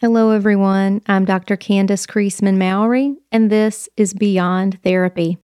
[0.00, 1.02] Hello, everyone.
[1.08, 1.56] I'm Dr.
[1.56, 5.38] Candace Creasman Mowry, and this is Beyond Therapy.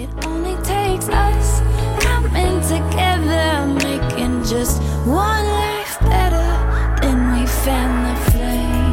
[0.00, 1.60] It only takes us
[2.02, 6.98] coming together, making just one life better.
[7.02, 8.90] Then we fan the flame.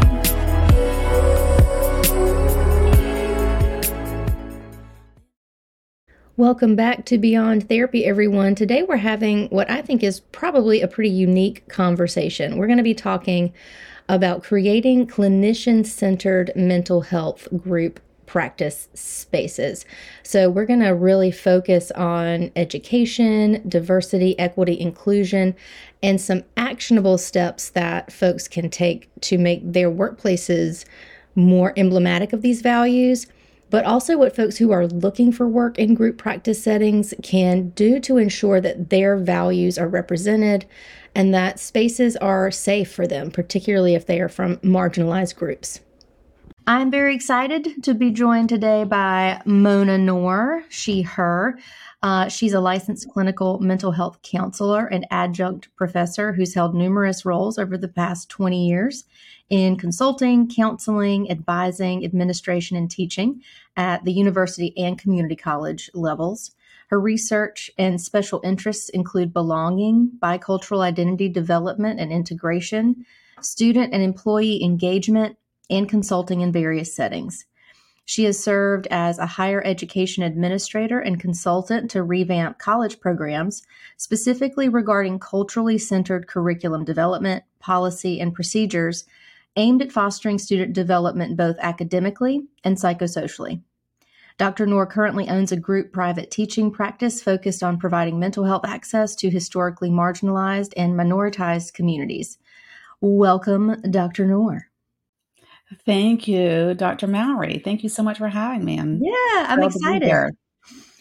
[6.36, 8.54] Welcome back to Beyond Therapy, everyone.
[8.54, 12.58] Today we're having what I think is probably a pretty unique conversation.
[12.58, 13.52] We're going to be talking
[14.10, 19.86] about creating clinician centered mental health group practice spaces.
[20.22, 25.56] So, we're going to really focus on education, diversity, equity, inclusion,
[26.04, 30.86] and some actionable steps that folks can take to make their workplaces
[31.36, 33.28] more emblematic of these values.
[33.70, 38.00] But also, what folks who are looking for work in group practice settings can do
[38.02, 40.66] to ensure that their values are represented
[41.14, 45.82] and that spaces are safe for them, particularly if they are from marginalized groups.
[46.70, 51.58] I'm very excited to be joined today by Mona Nour, she, her.
[52.04, 57.58] Uh, she's a licensed clinical mental health counselor and adjunct professor who's held numerous roles
[57.58, 59.06] over the past 20 years
[59.50, 63.42] in consulting, counseling, advising, administration, and teaching
[63.76, 66.52] at the university and community college levels.
[66.90, 73.06] Her research and special interests include belonging, bicultural identity development and integration,
[73.42, 75.38] student and employee engagement,
[75.70, 77.46] and consulting in various settings.
[78.06, 83.64] She has served as a higher education administrator and consultant to revamp college programs,
[83.98, 89.04] specifically regarding culturally centered curriculum development, policy, and procedures
[89.58, 93.62] aimed at fostering student development both academically and psychosocially.
[94.38, 94.68] Dr.
[94.68, 99.32] Nour currently owns a group private teaching practice focused on providing mental health access to
[99.32, 102.38] historically marginalized and minoritized communities.
[103.02, 104.26] Welcome, Dr.
[104.28, 104.68] Nour.
[105.86, 107.08] Thank you, Dr.
[107.08, 107.60] Mowry.
[107.64, 108.80] Thank you so much for having me.
[108.80, 110.36] I'm yeah, I'm excited.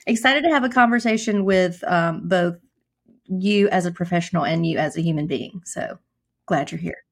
[0.06, 2.56] Excited to have a conversation with um, both
[3.26, 5.60] you as a professional and you as a human being.
[5.64, 5.98] So
[6.46, 7.05] glad you're here.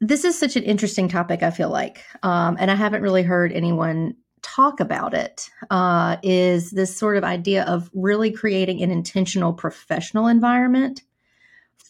[0.00, 2.04] This is such an interesting topic, I feel like.
[2.22, 7.24] Um, and I haven't really heard anyone talk about it uh, is this sort of
[7.24, 11.02] idea of really creating an intentional professional environment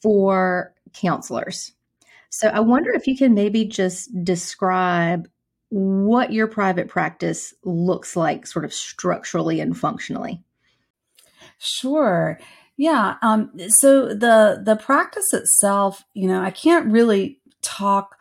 [0.02, 1.72] for counselors.
[2.30, 5.28] So I wonder if you can maybe just describe
[5.68, 10.42] what your private practice looks like, sort of structurally and functionally.
[11.58, 12.38] Sure.
[12.76, 13.16] Yeah.
[13.22, 18.16] Um, so the the practice itself, you know, I can't really talk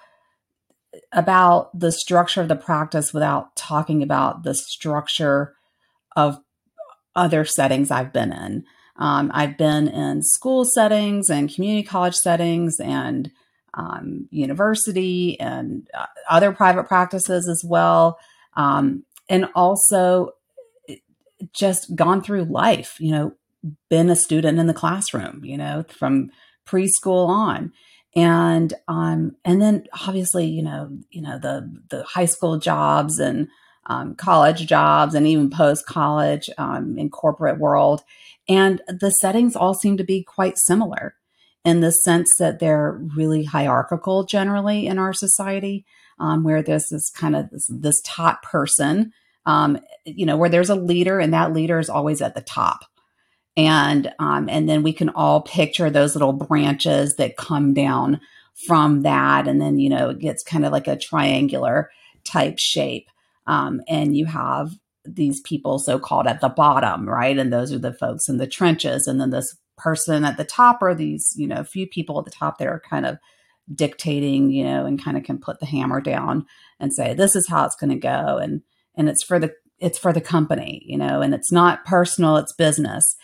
[1.12, 5.56] about the structure of the practice without talking about the structure
[6.16, 6.40] of
[7.16, 8.64] other settings I've been in.
[8.98, 13.32] Um, I've been in school settings and community college settings and
[13.74, 18.20] um, university and uh, other private practices as well.
[18.56, 20.32] Um, and also
[21.54, 23.34] just gone through life, you know,
[23.90, 26.30] been a student in the classroom, you know, from
[26.68, 27.72] preschool on
[28.16, 33.48] and um and then obviously you know you know the the high school jobs and
[33.86, 38.02] um, college jobs and even post college um, in corporate world.
[38.48, 41.16] And the settings all seem to be quite similar
[41.66, 45.86] in the sense that they're really hierarchical generally in our society
[46.20, 46.86] um, where this
[47.16, 49.12] kind of this, this top person
[49.46, 52.86] um, you know where there's a leader and that leader is always at the top
[53.56, 58.20] and um, and then we can all picture those little branches that come down
[58.68, 61.90] from that and then you know it gets kind of like a triangular
[62.24, 63.08] type shape.
[63.46, 64.72] Um, and you have
[65.06, 67.38] these people so called at the bottom right?
[67.38, 69.06] And those are the folks in the trenches.
[69.06, 72.32] And then this person at the top are these you know few people at the
[72.32, 73.18] top that are kind of
[73.74, 76.46] dictating you know and kind of can put the hammer down
[76.80, 78.40] and say this is how it's going to go.
[78.40, 78.64] And
[78.96, 81.22] and it's for the it's for the company you know?
[81.22, 83.16] And it's not personal it's business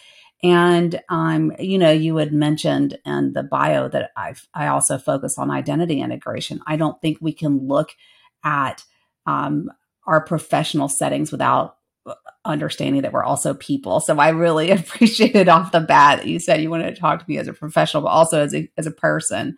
[0.44, 5.38] and um, you know, you had mentioned in the bio that I I also focus
[5.38, 6.62] on identity integration.
[6.66, 7.92] I don't think we can look
[8.44, 8.84] at
[9.26, 9.70] um,
[10.06, 11.76] our professional settings without
[12.06, 12.14] uh,
[12.46, 14.00] understanding that we're also people.
[14.00, 17.26] So I really appreciated off the bat that you said you wanted to talk to
[17.30, 19.58] me as a professional, but also as a as a person.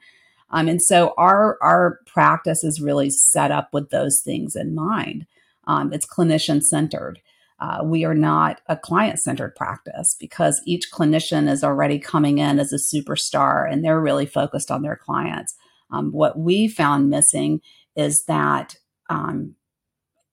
[0.50, 5.28] Um, and so our our practice is really set up with those things in mind.
[5.68, 7.20] Um, it's clinician centered.
[7.62, 12.58] Uh, we are not a client centered practice because each clinician is already coming in
[12.60, 15.56] as a superstar and they're really focused on their clients.
[15.92, 17.62] Um, what we found missing
[17.96, 18.76] is that,
[19.12, 19.56] um,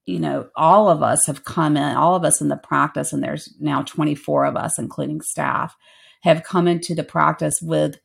[0.07, 3.23] you know, all of us have come in, all of us in the practice, and
[3.23, 5.77] there's now 24 of us, including staff,
[6.23, 7.97] have come into the practice with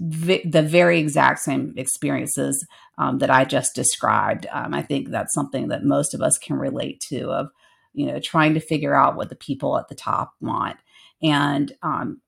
[0.00, 2.66] v- the very exact same experiences
[2.98, 4.46] um, that I just described.
[4.50, 7.48] Um, I think that's something that most of us can relate to of,
[7.98, 10.76] you know, trying to figure out what the people at the top want.
[11.22, 12.20] And, um,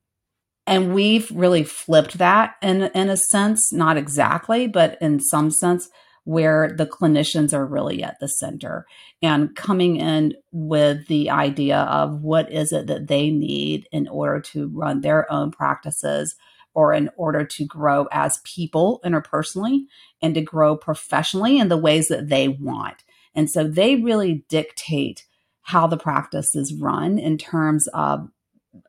[0.67, 5.89] and we've really flipped that in, in a sense, not exactly, but in some sense,
[6.23, 8.85] where the clinicians are really at the center
[9.23, 14.39] and coming in with the idea of what is it that they need in order
[14.39, 16.35] to run their own practices
[16.73, 19.85] or in order to grow as people interpersonally
[20.21, 23.03] and to grow professionally in the ways that they want.
[23.33, 25.25] And so they really dictate
[25.71, 28.29] how the practice is run in terms of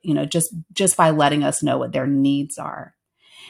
[0.02, 2.94] you know just just by letting us know what their needs are.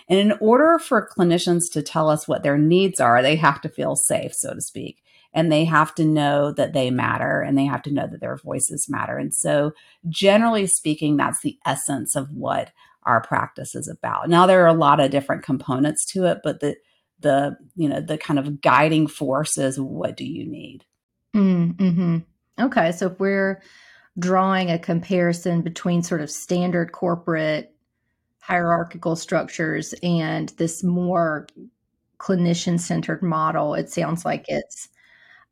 [0.09, 3.69] And in order for clinicians to tell us what their needs are, they have to
[3.69, 5.03] feel safe, so to speak.
[5.33, 8.37] And they have to know that they matter and they have to know that their
[8.37, 9.17] voices matter.
[9.17, 9.73] And so,
[10.09, 12.73] generally speaking, that's the essence of what
[13.05, 14.29] our practice is about.
[14.29, 16.77] Now there are a lot of different components to it, but the
[17.21, 20.85] the you know the kind of guiding force is what do you need?
[21.35, 22.19] Mm-hmm.
[22.61, 23.63] Okay, so if we're
[24.19, 27.75] drawing a comparison between sort of standard corporate
[28.41, 31.47] hierarchical structures and this more
[32.19, 34.89] clinician centered model, it sounds like it's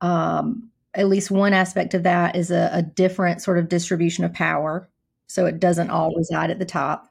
[0.00, 4.32] um, at least one aspect of that is a, a different sort of distribution of
[4.32, 4.88] power.
[5.26, 7.08] So it doesn't all reside at the top.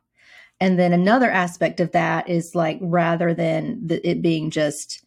[0.60, 5.06] And then another aspect of that is like rather than the, it being just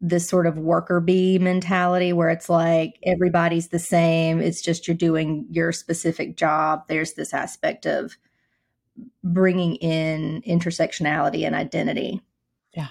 [0.00, 4.96] this sort of worker bee mentality where it's like everybody's the same, it's just you're
[4.96, 6.84] doing your specific job.
[6.88, 8.16] There's this aspect of
[9.24, 12.20] bringing in intersectionality and identity.
[12.74, 12.88] Yeah.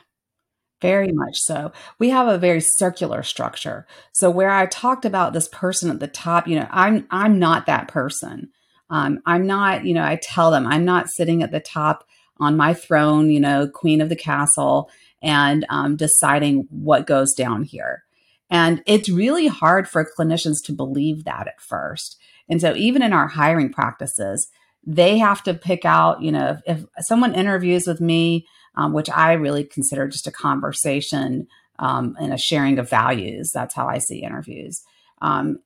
[0.81, 1.71] Very much so.
[1.97, 3.87] We have a very circular structure.
[4.11, 7.65] So where I talked about this person at the top, you know, I'm I'm not
[7.67, 8.49] that person.
[8.89, 12.05] Um, I'm not, you know, I tell them I'm not sitting at the top
[12.39, 14.89] on my throne, you know, queen of the castle,
[15.21, 18.03] and um, deciding what goes down here.
[18.49, 22.17] And it's really hard for clinicians to believe that at first.
[22.49, 24.47] And so, even in our hiring practices,
[24.85, 29.09] they have to pick out, you know, if, if someone interviews with me, um, which
[29.09, 31.47] I really consider just a conversation
[31.79, 34.83] um, and a sharing of values, that's how I see interviews.
[35.21, 35.59] Um,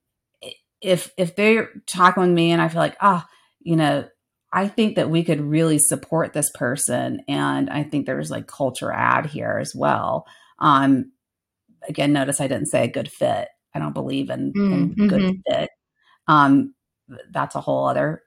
[0.81, 3.24] if if they're talking with me and I feel like, oh,
[3.59, 4.07] you know,
[4.53, 8.92] I think that we could really support this person, and I think there's like culture
[8.92, 10.25] add here as well.
[10.59, 11.12] Um,
[11.88, 13.48] again, notice I didn't say a good fit.
[13.74, 15.53] I don't believe in, mm, in good mm-hmm.
[15.53, 15.69] fit.
[16.27, 16.74] Um,
[17.31, 18.24] that's a whole other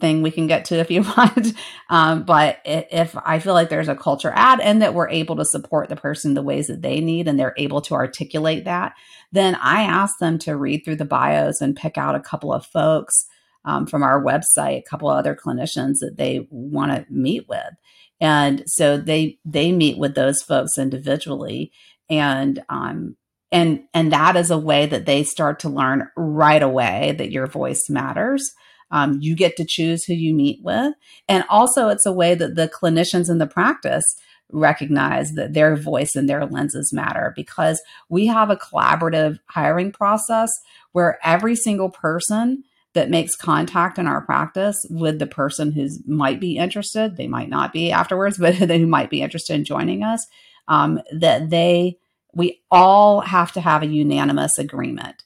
[0.00, 1.54] thing we can get to if you want.
[1.88, 5.44] Um, but if I feel like there's a culture add and that we're able to
[5.46, 8.92] support the person the ways that they need and they're able to articulate that,
[9.30, 12.66] then I ask them to read through the bios and pick out a couple of
[12.66, 13.26] folks
[13.64, 17.74] um, from our website, a couple other clinicians that they want to meet with.
[18.20, 21.72] And so they they meet with those folks individually,
[22.08, 23.16] and um,
[23.50, 27.46] and and that is a way that they start to learn right away that your
[27.46, 28.52] voice matters
[28.92, 30.94] um, you get to choose who you meet with.
[31.28, 34.04] And also, it's a way that the clinicians in the practice
[34.52, 37.80] recognize that their voice and their lenses matter because
[38.10, 40.52] we have a collaborative hiring process
[40.92, 42.62] where every single person
[42.94, 47.48] that makes contact in our practice with the person who might be interested, they might
[47.48, 50.26] not be afterwards, but who might be interested in joining us,
[50.68, 51.98] um, that they,
[52.34, 55.24] we all have to have a unanimous agreement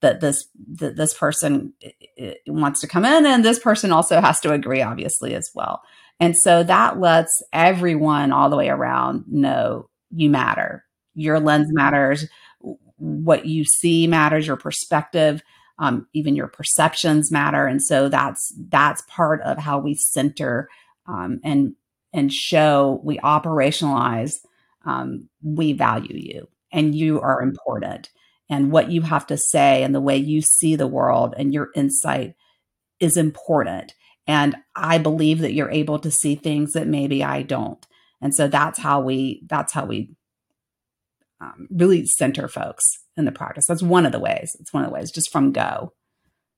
[0.00, 1.72] that this that this person
[2.46, 5.82] wants to come in and this person also has to agree obviously as well.
[6.20, 10.84] And so that lets everyone all the way around know you matter.
[11.14, 12.26] Your lens matters.
[12.96, 14.46] What you see matters.
[14.46, 15.42] Your perspective
[15.78, 20.68] um, even your perceptions matter and so that's that's part of how we center
[21.06, 21.74] um, and
[22.12, 24.36] and show we operationalize
[24.84, 28.10] um, we value you and you are important
[28.50, 31.68] and what you have to say and the way you see the world and your
[31.74, 32.34] insight
[33.00, 33.94] is important.
[34.26, 37.84] And I believe that you're able to see things that maybe I don't.
[38.20, 40.10] And so that's how we, that's how we
[41.40, 42.84] um, really center folks
[43.16, 43.66] in the practice.
[43.66, 44.56] That's one of the ways.
[44.60, 45.92] It's one of the ways just from go.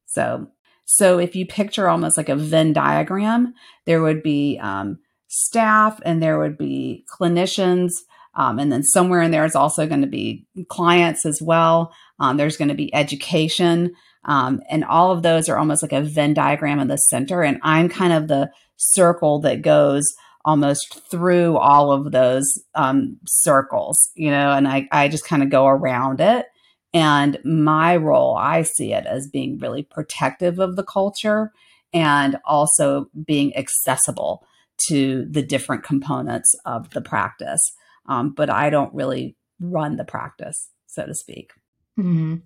[0.07, 0.49] So,
[0.85, 3.55] so if you picture almost like a Venn diagram,
[3.87, 7.93] there would be um, staff and there would be clinicians
[8.35, 11.93] um, and then somewhere in there is also going to be clients as well.
[12.19, 13.95] Um, there's going to be education.
[14.25, 17.43] Um, and all of those are almost like a Venn diagram in the center.
[17.43, 24.11] And I'm kind of the circle that goes almost through all of those um, circles,
[24.15, 26.47] you know, and I, I just kind of go around it.
[26.93, 31.53] And my role, I see it as being really protective of the culture
[31.93, 34.45] and also being accessible
[34.89, 37.61] to the different components of the practice.
[38.07, 41.53] Um, but I don't really run the practice, so to speak.
[41.99, 42.37] Mm-hmm.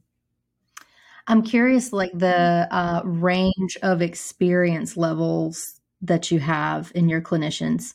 [1.27, 7.95] I'm curious, like the uh, range of experience levels that you have in your clinicians.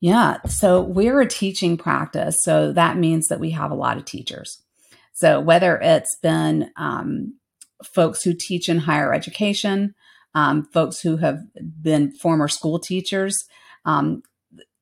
[0.00, 4.04] Yeah, so we're a teaching practice, so that means that we have a lot of
[4.04, 4.62] teachers.
[5.12, 7.38] So whether it's been um,
[7.84, 9.94] folks who teach in higher education,
[10.34, 11.40] um, folks who have
[11.82, 13.36] been former school teachers,
[13.84, 14.22] um,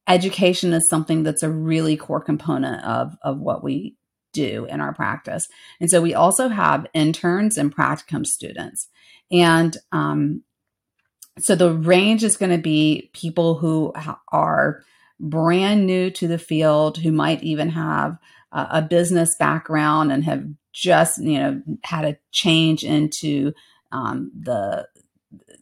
[0.06, 3.96] education is something that's a really core component of of what we
[4.32, 5.48] do in our practice.
[5.80, 8.88] And so we also have interns and practicum students.
[9.30, 10.44] And um,
[11.40, 13.92] so the range is going to be people who
[14.32, 14.82] are
[15.20, 18.18] brand new to the field, who might even have
[18.52, 23.52] uh, a business background and have just, you know, had a change into
[23.92, 24.86] um, the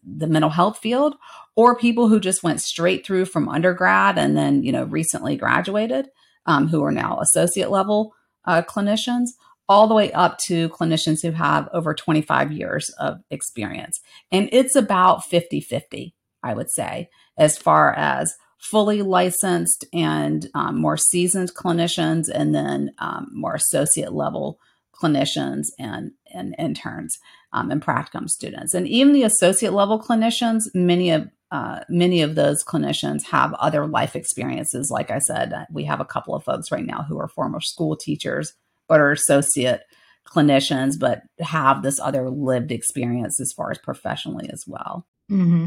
[0.09, 1.17] the mental health field
[1.57, 6.09] or people who just went straight through from undergrad and then you know recently graduated
[6.47, 8.15] um, who are now associate level
[8.45, 9.31] uh, clinicians
[9.69, 14.01] all the way up to clinicians who have over 25 years of experience.
[14.31, 20.81] And it's about 50 50, I would say, as far as fully licensed and um,
[20.81, 24.59] more seasoned clinicians, and then um, more associate level
[24.95, 27.19] clinicians and, and interns
[27.53, 28.75] um, and practicum students.
[28.75, 33.87] And even the associate level clinicians, many of uh, many of those clinicians have other
[33.87, 34.91] life experiences.
[34.91, 37.97] Like I said, we have a couple of folks right now who are former school
[37.97, 38.53] teachers,
[38.89, 39.83] but are associate
[40.27, 45.07] clinicians, but have this other lived experience as far as professionally as well.
[45.31, 45.67] Mm-hmm.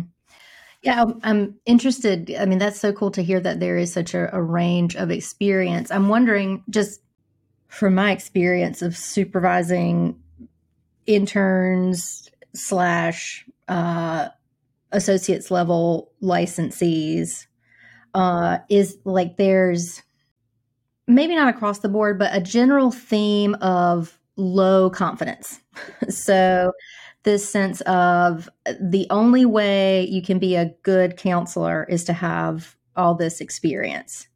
[0.82, 2.34] Yeah, I'm interested.
[2.40, 5.12] I mean, that's so cool to hear that there is such a, a range of
[5.12, 5.92] experience.
[5.92, 7.02] I'm wondering, just
[7.68, 10.18] from my experience of supervising
[11.06, 14.30] interns slash uh,
[14.92, 17.46] associates level licensees
[18.14, 20.02] uh, is like there's
[21.10, 25.60] maybe not across the board, but a general theme of low confidence.
[26.10, 26.72] so,
[27.24, 28.48] this sense of
[28.80, 34.28] the only way you can be a good counselor is to have all this experience.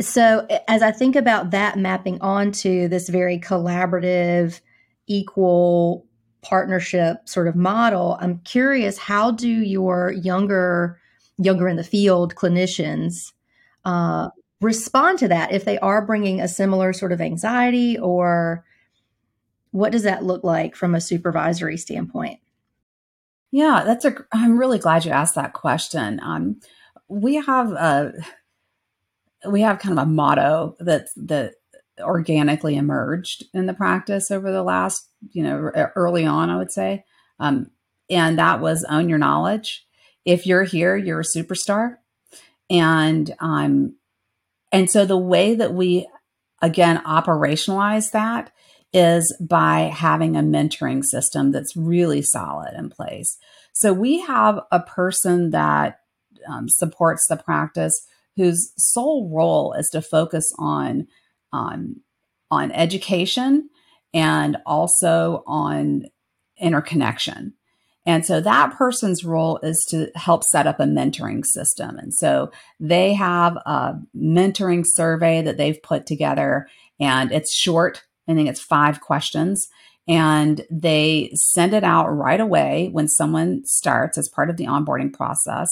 [0.00, 4.60] So, as I think about that mapping onto this very collaborative,
[5.06, 6.04] equal
[6.42, 11.00] partnership sort of model, I'm curious how do your younger
[11.38, 13.32] younger in the field clinicians
[13.84, 18.64] uh, respond to that if they are bringing a similar sort of anxiety or
[19.70, 22.40] what does that look like from a supervisory standpoint?
[23.50, 24.14] Yeah, that's a.
[24.32, 26.20] I'm really glad you asked that question.
[26.22, 26.60] Um,
[27.08, 28.12] we have a
[29.48, 31.54] we have kind of a motto that that
[32.00, 37.04] organically emerged in the practice over the last, you know, early on, I would say.
[37.38, 37.70] Um,
[38.10, 39.86] and that was own your knowledge.
[40.24, 41.96] If you're here, you're a superstar.
[42.68, 43.94] And um,
[44.72, 46.08] and so the way that we
[46.62, 48.52] again operationalize that
[48.92, 53.36] is by having a mentoring system that's really solid in place.
[53.72, 56.00] So we have a person that
[56.48, 58.06] um, supports the practice
[58.36, 61.06] whose sole role is to focus on
[61.52, 61.96] on
[62.50, 63.68] on education
[64.14, 66.04] and also on
[66.58, 67.54] interconnection.
[68.06, 71.98] And so that person's role is to help set up a mentoring system.
[71.98, 76.68] And so they have a mentoring survey that they've put together,
[77.00, 78.04] and it's short.
[78.28, 79.66] I think it's five questions.
[80.08, 85.12] And they send it out right away when someone starts as part of the onboarding
[85.12, 85.68] process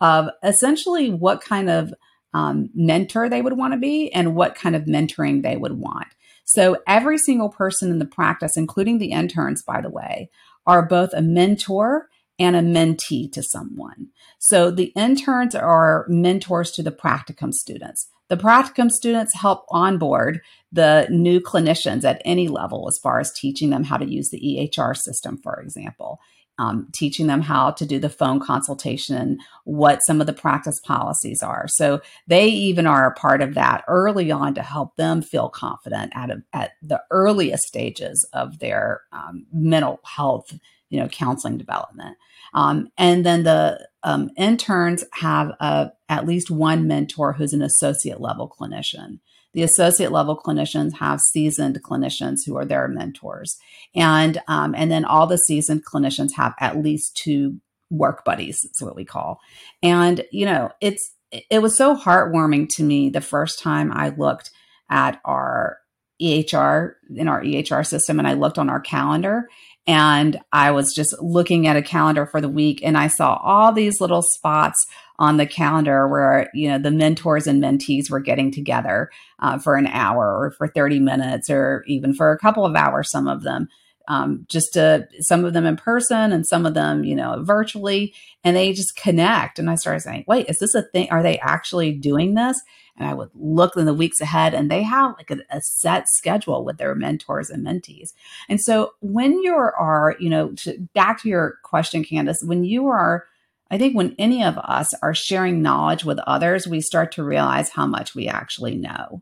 [0.00, 1.92] of essentially what kind of
[2.32, 6.08] um, mentor they would want to be and what kind of mentoring they would want.
[6.44, 10.30] So every single person in the practice, including the interns, by the way,
[10.66, 14.08] are both a mentor and a mentee to someone.
[14.38, 18.08] So the interns are mentors to the practicum students.
[18.28, 20.40] The practicum students help onboard
[20.72, 24.40] the new clinicians at any level as far as teaching them how to use the
[24.40, 26.20] EHR system, for example
[26.58, 31.42] um, teaching them how to do the phone consultation what some of the practice policies
[31.42, 31.66] are.
[31.68, 36.12] So they even are a part of that early on to help them feel confident
[36.14, 40.52] at, a, at the earliest stages of their um, mental health,
[40.90, 42.16] you know, counseling development.
[42.52, 48.20] Um, and then the um, interns have a, at least one mentor who's an associate
[48.20, 49.18] level clinician.
[49.54, 53.56] The associate level clinicians have seasoned clinicians who are their mentors,
[53.94, 58.64] and um, and then all the seasoned clinicians have at least two work buddies.
[58.64, 59.40] Is what we call,
[59.82, 61.12] and you know it's
[61.50, 64.50] it was so heartwarming to me the first time I looked
[64.90, 65.78] at our
[66.22, 69.48] EHR in our EHR system and I looked on our calendar
[69.86, 73.72] And I was just looking at a calendar for the week and I saw all
[73.72, 74.86] these little spots
[75.18, 79.76] on the calendar where, you know, the mentors and mentees were getting together uh, for
[79.76, 83.42] an hour or for 30 minutes or even for a couple of hours, some of
[83.42, 83.68] them.
[84.06, 88.12] Um, just to some of them in person and some of them, you know, virtually,
[88.42, 89.58] and they just connect.
[89.58, 91.08] And I started saying, wait, is this a thing?
[91.10, 92.60] Are they actually doing this?
[92.96, 96.08] and I would look in the weeks ahead and they have like a, a, set
[96.08, 98.12] schedule with their mentors and mentees.
[98.48, 102.86] And so when you are, you know, to, back to your question, Candace, when you
[102.88, 103.26] are,
[103.74, 107.70] I think when any of us are sharing knowledge with others, we start to realize
[107.70, 109.20] how much we actually know.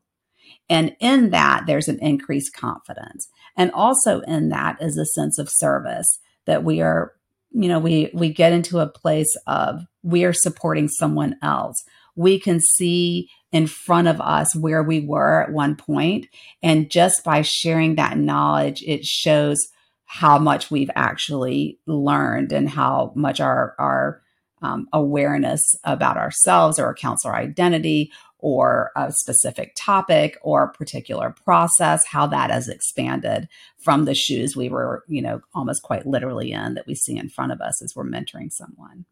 [0.68, 3.30] And in that, there's an increased confidence.
[3.56, 7.14] And also in that is a sense of service that we are,
[7.52, 11.82] you know, we, we get into a place of we are supporting someone else.
[12.14, 16.26] We can see in front of us where we were at one point.
[16.62, 19.66] And just by sharing that knowledge, it shows
[20.04, 24.21] how much we've actually learned and how much our, our
[24.62, 31.35] um, awareness about ourselves or accounts our identity or a specific topic or a particular
[31.45, 36.52] process, how that has expanded from the shoes we were, you know, almost quite literally
[36.52, 39.04] in that we see in front of us as we're mentoring someone.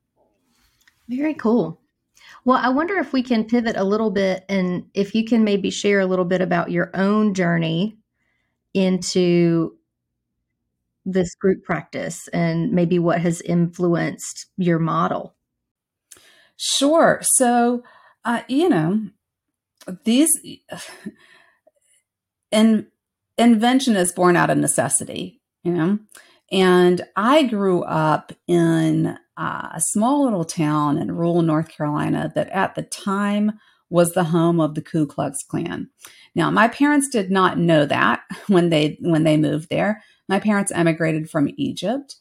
[1.08, 1.80] Very cool.
[2.44, 5.70] Well, I wonder if we can pivot a little bit and if you can maybe
[5.70, 7.98] share a little bit about your own journey
[8.74, 9.76] into
[11.04, 15.34] this group practice and maybe what has influenced your model.
[16.62, 17.20] Sure.
[17.22, 17.82] So,
[18.22, 19.08] uh, you know,
[20.04, 20.28] these
[22.50, 22.86] in,
[23.38, 25.98] invention is born out of necessity, you know,
[26.52, 32.50] and I grew up in uh, a small little town in rural North Carolina that
[32.50, 33.52] at the time
[33.88, 35.88] was the home of the Ku Klux Klan.
[36.34, 40.02] Now, my parents did not know that when they when they moved there.
[40.28, 42.16] My parents emigrated from Egypt,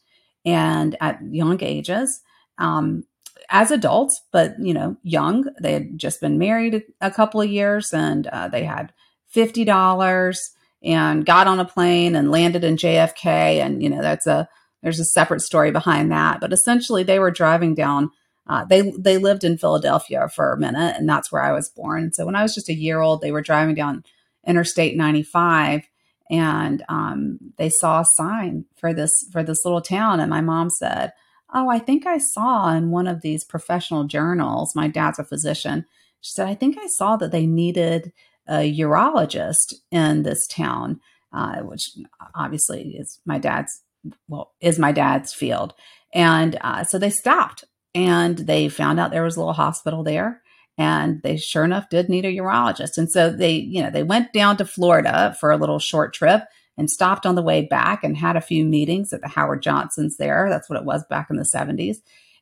[0.46, 2.22] and at young ages,
[2.56, 3.04] um,
[3.48, 5.44] as adults, but you know, young.
[5.60, 8.92] They had just been married a couple of years, and uh, they had
[9.28, 10.50] fifty dollars
[10.82, 13.26] and got on a plane and landed in JFK.
[13.26, 14.48] And you know, that's a
[14.82, 16.40] there's a separate story behind that.
[16.40, 18.10] But essentially, they were driving down.
[18.46, 22.12] Uh, they they lived in Philadelphia for a minute, and that's where I was born.
[22.12, 24.04] So when I was just a year old, they were driving down
[24.46, 25.82] Interstate 95,
[26.30, 30.20] and um, they saw a sign for this for this little town.
[30.20, 31.12] And my mom said,
[31.54, 34.74] "Oh, I think I saw in one of these professional journals.
[34.74, 35.86] My dad's a physician."
[36.20, 38.12] She said, "I think I saw that they needed
[38.48, 41.00] a urologist in this town."
[41.32, 41.92] Uh, which
[42.34, 43.82] obviously is my dad's
[44.28, 45.74] well, is my dad's field.
[46.12, 50.42] And uh, so they stopped and they found out there was a little hospital there.
[50.78, 52.96] And they sure enough did need a urologist.
[52.96, 56.44] And so they, you know, they went down to Florida for a little short trip
[56.80, 60.16] and stopped on the way back and had a few meetings at the Howard Johnson's
[60.16, 60.46] there.
[60.48, 61.98] That's what it was back in the 70s.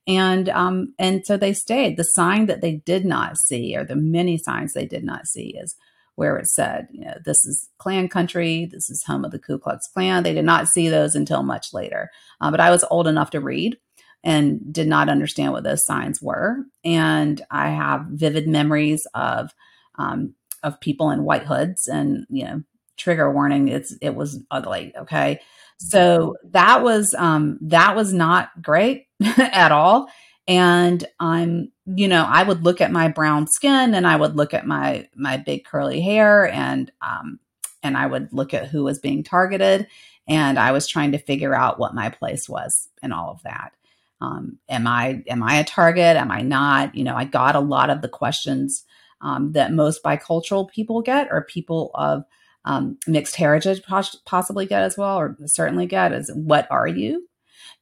[0.06, 1.96] And um, and so they stayed.
[1.96, 5.56] The sign that they did not see, or the many signs they did not see,
[5.60, 5.74] is
[6.14, 9.58] where it said, you know, this is Klan country, this is home of the Ku
[9.58, 10.22] Klux Klan.
[10.22, 12.08] They did not see those until much later.
[12.40, 13.76] Uh, but I was old enough to read
[14.22, 16.64] and did not understand what those signs were.
[16.84, 19.50] And I have vivid memories of
[19.96, 22.62] um, of people in white hoods and you know
[22.98, 25.40] trigger warning it's it was ugly okay?
[25.78, 29.06] So that was um that was not great
[29.38, 30.08] at all.
[30.46, 34.54] And i'm you know i would look at my brown skin and i would look
[34.54, 37.38] at my my big curly hair and um
[37.82, 39.86] and i would look at who was being targeted.
[40.26, 43.72] And i was trying to figure out what my place was and all of that.
[44.20, 46.16] Um, am i am i a target?
[46.16, 46.94] Am i not?
[46.94, 48.84] You know i got a lot of the questions
[49.20, 52.24] um, that most bicultural people get or people of
[52.64, 53.82] um, mixed heritage
[54.26, 57.28] possibly get as well or certainly get is what are you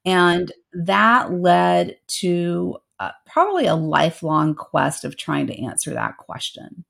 [0.06, 6.84] and that led to uh, probably a lifelong quest of trying to answer that question.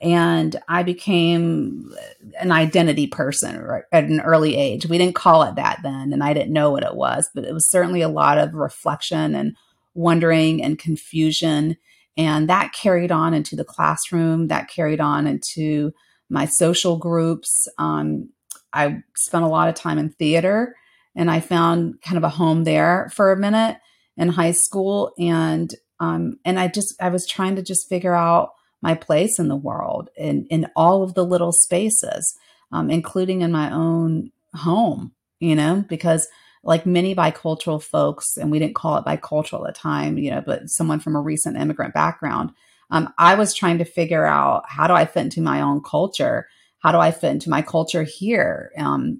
[0.00, 1.92] And I became
[2.40, 4.86] an identity person at an early age.
[4.86, 7.52] We didn't call it that then, and I didn't know what it was, but it
[7.52, 9.56] was certainly a lot of reflection and
[9.94, 11.76] wondering and confusion.
[12.16, 15.92] And that carried on into the classroom, that carried on into
[16.32, 17.68] my social groups.
[17.78, 18.30] Um,
[18.72, 20.74] I spent a lot of time in theater
[21.14, 23.76] and I found kind of a home there for a minute
[24.16, 28.52] in high school and um and I just I was trying to just figure out
[28.80, 32.34] my place in the world in in all of the little spaces
[32.72, 36.28] um, including in my own home you know because
[36.64, 40.42] like many bicultural folks and we didn't call it bicultural at the time you know
[40.44, 42.52] but someone from a recent immigrant background
[42.92, 46.46] um, i was trying to figure out how do i fit into my own culture
[46.78, 49.18] how do i fit into my culture here um,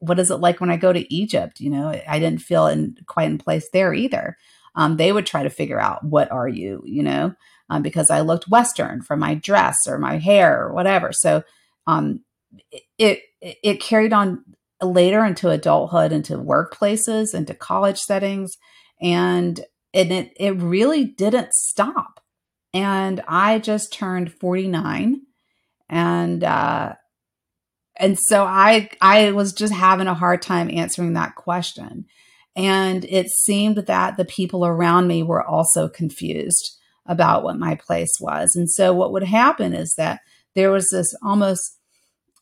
[0.00, 1.60] what is it like when I go to Egypt?
[1.60, 4.36] You know, I didn't feel in quite in place there either.
[4.74, 7.34] Um, they would try to figure out what are you, you know,
[7.68, 11.12] um, because I looked Western from my dress or my hair or whatever.
[11.12, 11.42] So
[11.86, 12.20] um,
[12.98, 14.44] it, it carried on
[14.82, 18.56] later into adulthood, into workplaces, into college settings,
[19.00, 19.60] and
[19.92, 22.19] and it it really didn't stop.
[22.72, 25.22] And I just turned forty nine,
[25.88, 26.94] and uh,
[27.96, 32.06] and so I I was just having a hard time answering that question.
[32.56, 38.18] And it seemed that the people around me were also confused about what my place
[38.20, 38.54] was.
[38.54, 40.20] And so what would happen is that
[40.54, 41.78] there was this almost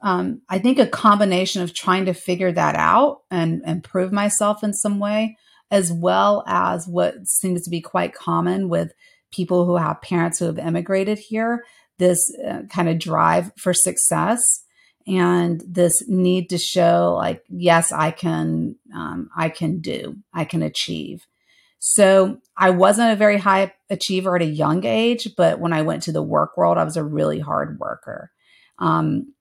[0.01, 4.63] um, I think a combination of trying to figure that out and, and prove myself
[4.63, 5.37] in some way,
[5.71, 8.93] as well as what seems to be quite common with
[9.31, 11.65] people who have parents who have immigrated here
[11.99, 14.41] this uh, kind of drive for success
[15.07, 20.63] and this need to show like yes i can um, i can do i can
[20.63, 21.27] achieve.
[21.81, 26.05] So i wasn't a very high achiever at a young age but when i went
[26.05, 28.31] to the work world i was a really hard worker.
[28.79, 29.35] Um,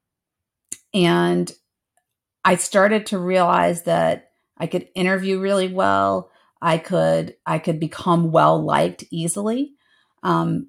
[0.94, 1.52] and
[2.44, 6.32] i started to realize that i could interview really well.
[6.60, 9.77] I could i could become well liked easily
[10.28, 10.68] um,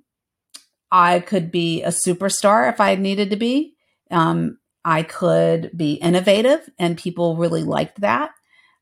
[0.90, 3.74] i could be a superstar if i needed to be
[4.10, 8.30] um, I could be innovative, and people really liked that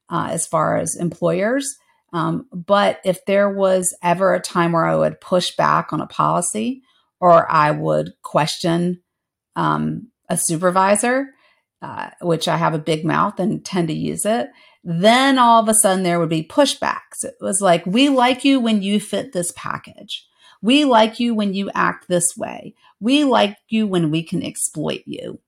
[0.09, 1.77] uh, as far as employers.
[2.13, 6.07] Um, but if there was ever a time where I would push back on a
[6.07, 6.83] policy
[7.21, 9.03] or I would question
[9.57, 11.31] um, a supervisor,
[11.83, 14.51] uh, which I have a big mouth and tend to use it,
[14.85, 17.25] then all of a sudden there would be pushbacks.
[17.25, 20.25] It was like, we like you when you fit this package.
[20.63, 22.75] We like you when you act this way.
[23.01, 25.41] We like you when we can exploit you.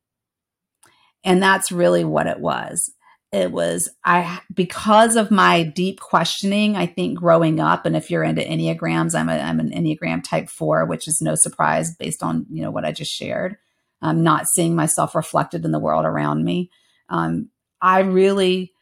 [1.25, 2.93] And that's really what it was.
[3.31, 8.25] It was, I, because of my deep questioning, I think growing up, and if you're
[8.25, 12.47] into Enneagrams, I'm, a, I'm an Enneagram type four, which is no surprise based on,
[12.49, 13.59] you know, what I just shared.
[14.01, 16.71] I'm not seeing myself reflected in the world around me.
[17.11, 17.51] Um,
[17.83, 18.73] I really,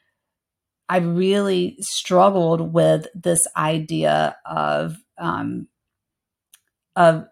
[0.88, 5.66] I really struggled with this idea of, um,
[6.96, 7.26] of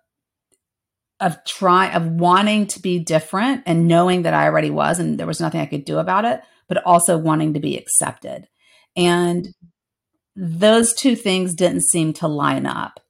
[1.21, 5.27] of trying of wanting to be different and knowing that I already was and there
[5.27, 8.47] was nothing I could do about it, but also wanting to be accepted.
[8.97, 9.49] And
[10.37, 13.01] those two things didn't seem to line up.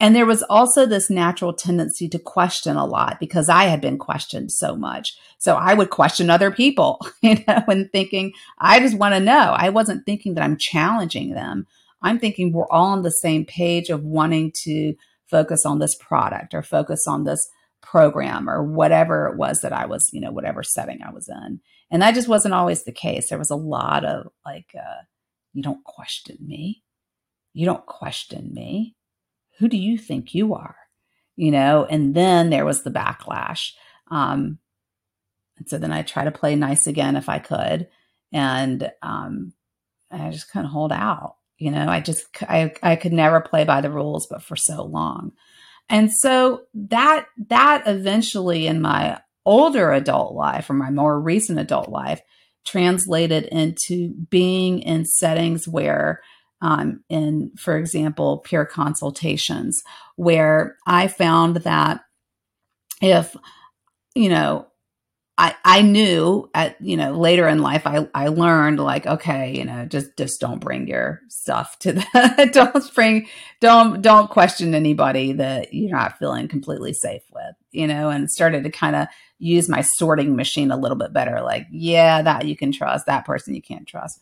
[0.00, 3.98] And there was also this natural tendency to question a lot because I had been
[3.98, 5.16] questioned so much.
[5.38, 9.54] So I would question other people, you know, and thinking, I just want to know.
[9.56, 11.66] I wasn't thinking that I'm challenging them.
[12.00, 14.94] I'm thinking we're all on the same page of wanting to
[15.30, 17.48] focus on this product or focus on this
[17.80, 21.60] program or whatever it was that I was, you know, whatever setting I was in.
[21.90, 23.28] And that just wasn't always the case.
[23.28, 25.02] There was a lot of like, uh,
[25.52, 26.82] you don't question me.
[27.52, 28.94] You don't question me.
[29.58, 30.76] Who do you think you are?
[31.36, 33.72] You know, and then there was the backlash.
[34.10, 34.58] Um,
[35.56, 37.88] and so then I try to play nice again if I could.
[38.32, 39.52] And um,
[40.10, 41.36] I just couldn't hold out.
[41.58, 44.84] You know, I just I I could never play by the rules, but for so
[44.84, 45.32] long.
[45.88, 51.88] And so that that eventually in my older adult life or my more recent adult
[51.88, 52.20] life
[52.66, 56.20] translated into being in settings where
[56.60, 59.80] um, in for example peer consultations
[60.16, 62.00] where i found that
[63.00, 63.34] if
[64.14, 64.66] you know
[65.40, 69.64] I, I knew at you know later in life I, I learned like okay you
[69.64, 73.28] know just just don't bring your stuff to the don't bring
[73.60, 78.64] don't don't question anybody that you're not feeling completely safe with you know and started
[78.64, 79.06] to kind of
[79.38, 83.24] use my sorting machine a little bit better like yeah that you can trust that
[83.24, 84.20] person you can't trust.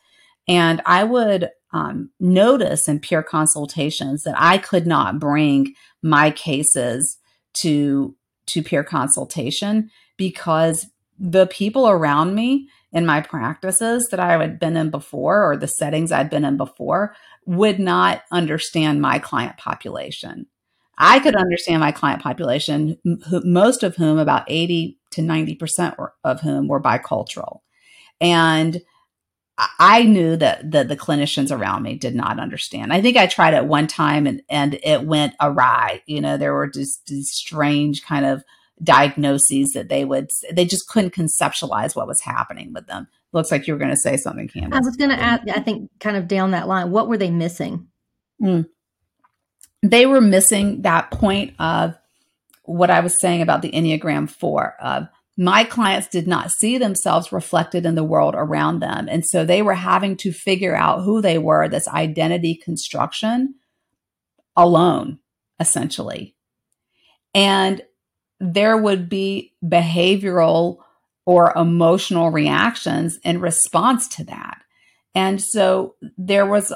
[0.48, 7.18] And I would um, notice in peer consultations that I could not bring my cases
[7.54, 8.14] to
[8.46, 10.86] to peer consultation because
[11.18, 15.68] the people around me in my practices that I had been in before or the
[15.68, 20.46] settings I'd been in before would not understand my client population.
[20.98, 22.98] I could understand my client population,
[23.44, 27.60] most of whom, about 80 to 90% of whom were bicultural.
[28.20, 28.80] And
[29.78, 32.92] I knew that the, the clinicians around me did not understand.
[32.92, 36.02] I think I tried it one time and, and it went awry.
[36.06, 38.42] You know, there were just these strange kind of
[38.82, 43.66] diagnoses that they would they just couldn't conceptualize what was happening with them looks like
[43.66, 44.76] you were going to say something Candace.
[44.76, 47.30] i was going to ask i think kind of down that line what were they
[47.30, 47.86] missing
[48.42, 48.66] mm.
[49.82, 51.96] they were missing that point of
[52.64, 57.32] what i was saying about the enneagram 4 of my clients did not see themselves
[57.32, 59.06] reflected in the world around them.
[59.08, 63.56] And so they were having to figure out who they were, this identity construction
[64.56, 65.18] alone,
[65.60, 66.34] essentially.
[67.34, 67.82] And
[68.40, 70.78] there would be behavioral
[71.24, 74.62] or emotional reactions in response to that.
[75.14, 76.72] And so there was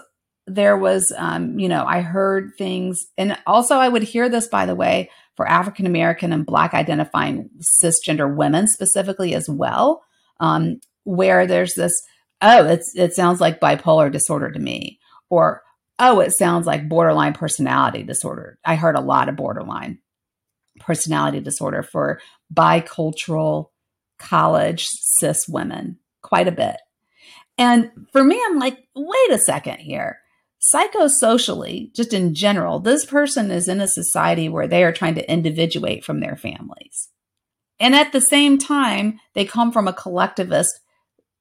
[0.46, 4.66] there was um, you know i heard things and also i would hear this by
[4.66, 5.09] the way
[5.40, 7.49] for African American and Black identifying
[7.83, 10.03] cisgender women specifically as well,
[10.38, 11.99] um, where there's this,
[12.42, 14.99] oh, it's, it sounds like bipolar disorder to me,
[15.31, 15.62] or
[15.99, 18.59] oh, it sounds like borderline personality disorder.
[18.66, 20.01] I heard a lot of borderline
[20.80, 22.20] personality disorder for
[22.52, 23.70] bicultural
[24.18, 26.76] college cis women, quite a bit.
[27.56, 30.18] And for me, I'm like, wait a second here
[30.60, 35.30] psychosocially, just in general, this person is in a society where they are trying to
[35.30, 37.08] individuate from their families.
[37.78, 40.80] And at the same time, they come from a collectivist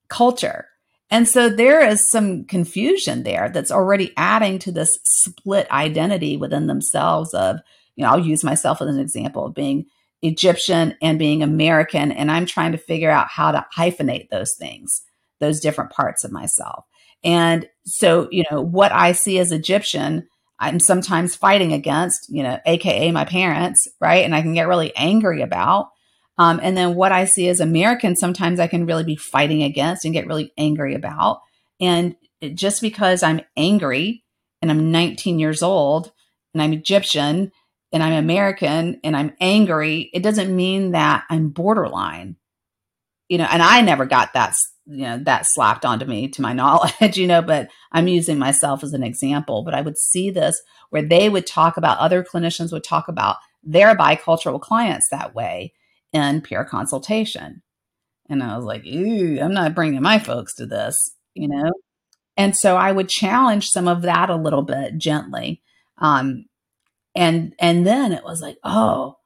[0.07, 0.67] culture.
[1.09, 6.67] And so there is some confusion there that's already adding to this split identity within
[6.67, 7.57] themselves of,
[7.99, 9.85] you know, I'll use myself as an example of being
[10.21, 12.13] Egyptian and being American.
[12.13, 15.01] And I'm trying to figure out how to hyphenate those things,
[15.41, 16.85] those different parts of myself.
[17.25, 22.57] And so, you know, what I see as Egyptian, I'm sometimes fighting against, you know,
[22.65, 24.23] AKA my parents, right?
[24.23, 25.89] And I can get really angry about.
[26.37, 30.05] Um, and then what I see as American, sometimes I can really be fighting against
[30.05, 31.41] and get really angry about.
[31.81, 32.15] And
[32.53, 34.23] just because I'm angry
[34.61, 36.13] and I'm 19 years old
[36.53, 37.51] and I'm Egyptian
[37.91, 42.35] and I'm American and I'm angry, it doesn't mean that I'm borderline.
[43.27, 44.55] You know, and I never got that
[44.89, 48.83] you know that slapped onto me to my knowledge you know but i'm using myself
[48.83, 49.63] as an example.
[49.63, 53.37] But i would see this where they would talk about other clinicians would talk about
[53.63, 55.73] their bicultural clients that way
[56.11, 57.61] in peer consultation.
[58.29, 61.71] And i was like ooh i'm not bringing my folks to this you know?
[62.35, 65.61] And so i would challenge some of that a little bit gently
[65.99, 66.45] um
[67.19, 69.17] and and then it was like oh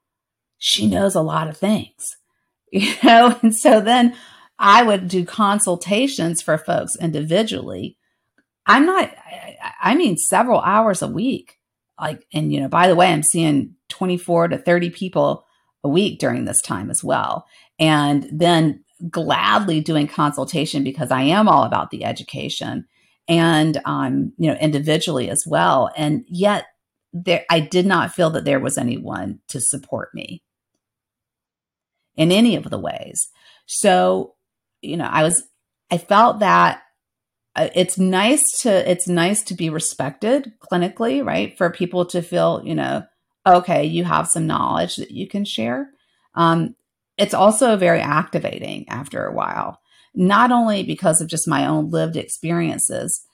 [0.58, 2.18] she knows a lot of things
[2.72, 4.16] you know and so then
[4.60, 7.98] I would do consultations for folks individually.
[8.66, 9.12] I'm not,
[9.82, 11.58] I mean, several hours a week.
[12.00, 15.46] Like, and, you know, by the way, I'm seeing 24 to 30 people
[15.84, 17.46] a week during this time as well.
[17.78, 22.86] And then gladly doing consultation because I am all about the education
[23.28, 25.92] and, um, you know, individually as well.
[25.98, 26.68] And yet,
[27.13, 30.43] there, I did not feel that there was anyone to support me
[32.15, 33.30] in any of the ways.
[33.65, 34.34] So
[34.84, 35.43] you know, I was,
[35.89, 36.82] I felt that
[37.56, 41.58] uh, it's nice to, it's nice to be respected clinically, right?
[41.58, 43.04] For people to feel, you know,
[43.47, 45.89] okay, you have some knowledge that you can share.
[46.36, 46.76] Um,
[47.17, 49.80] it's also very activating after a while,
[50.13, 53.26] not only because of just my own lived experiences,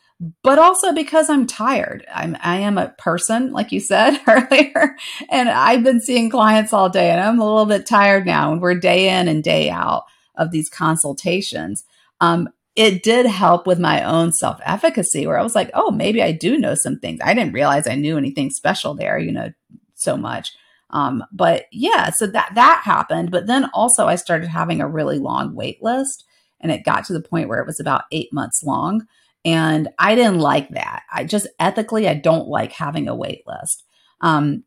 [0.44, 2.06] but also because I'm tired.
[2.14, 4.96] I'm I am a person, like you said earlier,
[5.30, 8.52] and I've been seeing clients all day, and I'm a little bit tired now.
[8.52, 10.04] And we're day in and day out
[10.36, 11.84] of these consultations,
[12.22, 16.22] um, it did help with my own self efficacy where I was like, oh, maybe
[16.22, 17.20] I do know some things.
[17.24, 19.52] I didn't realize I knew anything special there, you know,
[19.96, 20.54] so much.
[20.92, 23.32] Um, but yeah, so that that happened.
[23.32, 26.26] But then also I started having a really long wait list
[26.62, 29.06] and it got to the point where it was about eight months long.
[29.46, 31.04] And I didn't like that.
[31.12, 33.84] I just ethically, I don't like having a wait list.
[34.22, 34.64] Um,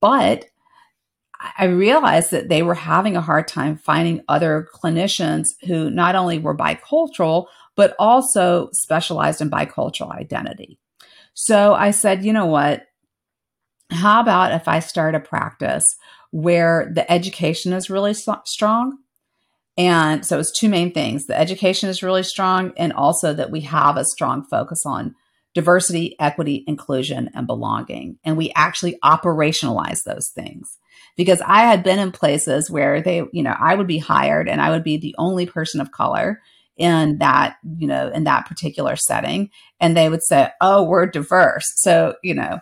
[0.00, 0.46] but
[1.58, 6.38] I realized that they were having a hard time finding other clinicians who not only
[6.38, 10.78] were bicultural, but also specialized in bicultural identity.
[11.34, 12.86] So I said, you know what?
[13.90, 15.84] How about if I start a practice
[16.30, 18.98] where the education is really strong?
[19.78, 23.60] And so it's two main things the education is really strong, and also that we
[23.62, 25.14] have a strong focus on
[25.54, 28.18] diversity, equity, inclusion, and belonging.
[28.24, 30.76] And we actually operationalize those things
[31.16, 34.60] because I had been in places where they, you know, I would be hired and
[34.60, 36.42] I would be the only person of color
[36.76, 39.50] in that, you know, in that particular setting.
[39.80, 41.64] And they would say, oh, we're diverse.
[41.76, 42.60] So, you know,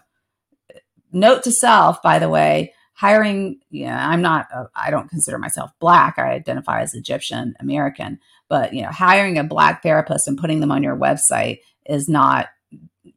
[1.12, 5.70] note to self, by the way, hiring, you know, I'm not, I don't consider myself
[5.80, 6.18] black.
[6.18, 10.70] I identify as Egyptian American, but, you know, hiring a black therapist and putting them
[10.70, 12.48] on your website is not,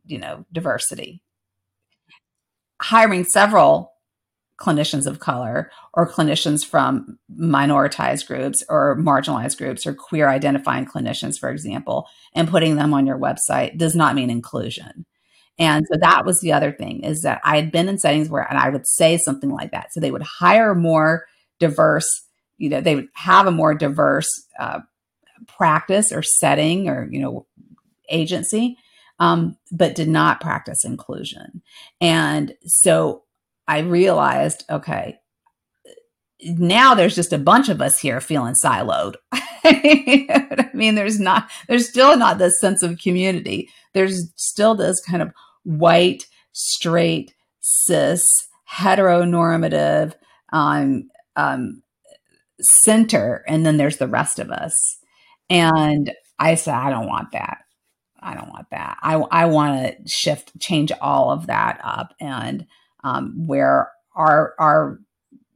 [0.05, 1.21] you know, diversity.
[2.81, 3.93] Hiring several
[4.59, 11.37] clinicians of color or clinicians from minoritized groups or marginalized groups or queer identifying clinicians,
[11.37, 15.05] for example, and putting them on your website does not mean inclusion.
[15.60, 18.48] And so that was the other thing is that I had been in settings where,
[18.48, 19.91] and I would say something like that.
[19.91, 21.26] So they would hire more
[21.60, 24.28] diverse you know, they would have a more diverse
[24.60, 24.80] uh,
[25.48, 27.46] practice or setting or, you know,
[28.10, 28.78] agency,
[29.20, 31.62] um, but did not practice inclusion.
[32.02, 33.24] And so
[33.67, 35.20] I realized, okay,
[36.43, 39.15] now there's just a bunch of us here feeling siloed.
[39.32, 43.70] I mean, there's not, there's still not this sense of community.
[43.93, 45.32] There's still this kind of
[45.67, 50.13] white, straight, cis, heteronormative
[50.53, 51.84] um, um,
[52.62, 54.97] center, and then there's the rest of us.
[55.49, 57.60] And I said, I don't want that.
[58.19, 58.97] I don't want that.
[59.01, 62.65] I, I want to shift, change all of that up, and
[63.03, 64.99] um, where our our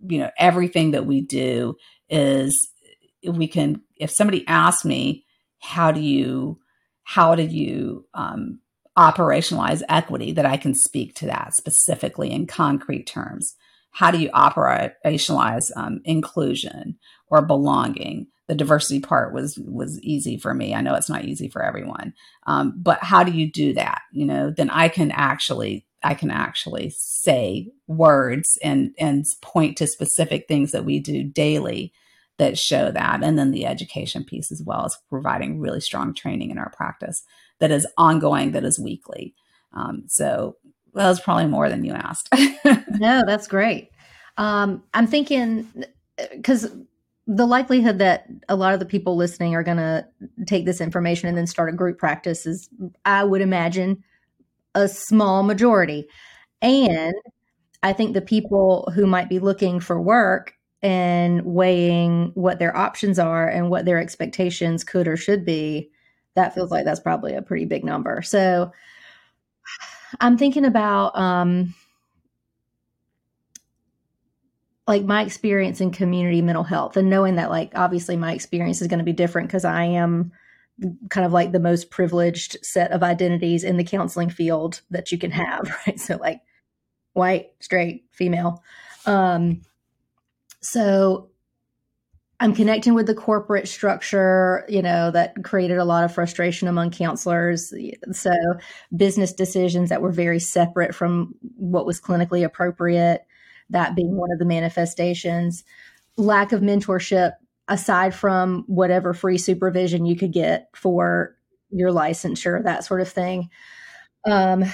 [0.08, 1.76] you know everything that we do
[2.10, 2.69] is
[3.26, 3.82] we can.
[3.97, 5.26] If somebody asks me,
[5.60, 6.60] how do you
[7.04, 8.60] how do you um,
[8.97, 10.32] operationalize equity?
[10.32, 13.56] That I can speak to that specifically in concrete terms.
[13.91, 18.27] How do you operationalize um, inclusion or belonging?
[18.51, 20.75] the diversity part was was easy for me.
[20.75, 22.13] I know it's not easy for everyone,
[22.47, 24.01] um, but how do you do that?
[24.12, 29.88] You know, then I can actually I can actually say words and and point to
[29.88, 31.93] specific things that we do daily
[32.39, 36.51] that show that, and then the education piece as well as providing really strong training
[36.51, 37.23] in our practice
[37.62, 39.34] that is ongoing, that is weekly.
[39.74, 40.58] Um, so
[40.93, 42.28] that was probably more than you asked.
[43.00, 43.89] no, that's great.
[44.38, 45.86] Um, I'm thinking
[46.36, 46.69] because
[47.28, 50.06] the likelihood that a lot of the people listening are going to
[50.45, 52.67] take this information and then start a group practice is,
[53.06, 54.04] I would imagine,
[54.76, 56.08] a small majority.
[56.62, 57.13] And
[57.84, 63.19] I think the people who might be looking for work and weighing what their options
[63.19, 65.91] are and what their expectations could or should be,
[66.36, 68.22] that feels like that's probably a pretty big number.
[68.22, 68.72] So
[70.20, 71.74] I'm thinking about um,
[74.88, 78.88] like my experience in community mental health and knowing that like obviously my experience is
[78.88, 80.32] going to be different because I am
[81.10, 85.17] kind of like the most privileged set of identities in the counseling field that you
[85.17, 86.00] can have, right?
[86.00, 86.41] So like
[87.13, 88.63] white, straight, female.
[89.06, 89.62] Um
[90.62, 91.31] so
[92.41, 96.89] I'm connecting with the corporate structure, you know, that created a lot of frustration among
[96.89, 97.71] counselors.
[98.13, 98.32] So,
[98.97, 103.25] business decisions that were very separate from what was clinically appropriate
[103.69, 105.63] that being one of the manifestations.
[106.17, 107.34] Lack of mentorship,
[107.67, 111.36] aside from whatever free supervision you could get for
[111.69, 113.49] your licensure, that sort of thing.
[114.25, 114.65] Um,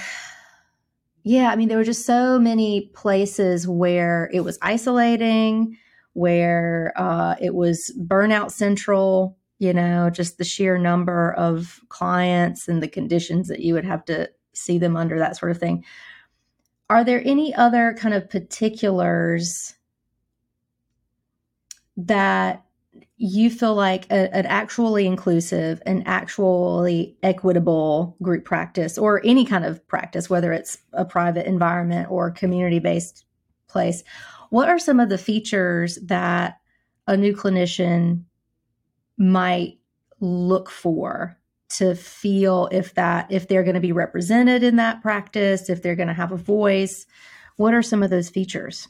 [1.22, 5.76] yeah, I mean, there were just so many places where it was isolating,
[6.18, 12.82] where uh, it was burnout central, you know, just the sheer number of clients and
[12.82, 15.84] the conditions that you would have to see them under, that sort of thing.
[16.90, 19.76] Are there any other kind of particulars
[21.96, 22.64] that
[23.16, 29.64] you feel like a, an actually inclusive and actually equitable group practice or any kind
[29.64, 33.24] of practice, whether it's a private environment or community based
[33.68, 34.02] place,
[34.50, 36.58] what are some of the features that
[37.06, 38.24] a new clinician
[39.16, 39.78] might
[40.20, 41.38] look for
[41.70, 45.96] to feel if that if they're going to be represented in that practice if they're
[45.96, 47.06] going to have a voice?
[47.56, 48.88] What are some of those features?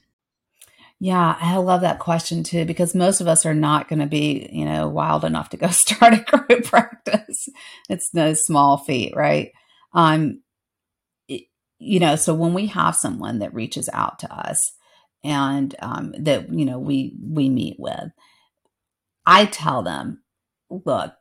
[1.01, 4.49] Yeah i love that question too because most of us are not going to be
[4.53, 7.49] you know wild enough to go start a group practice.
[7.89, 9.53] It's no small feat right?
[9.93, 10.43] Um
[11.29, 11.45] it,
[11.79, 14.73] you know so when we have someone that reaches out to us
[15.25, 18.11] and um, that you know we we meet with.
[19.27, 20.23] I tell them
[20.71, 21.13] look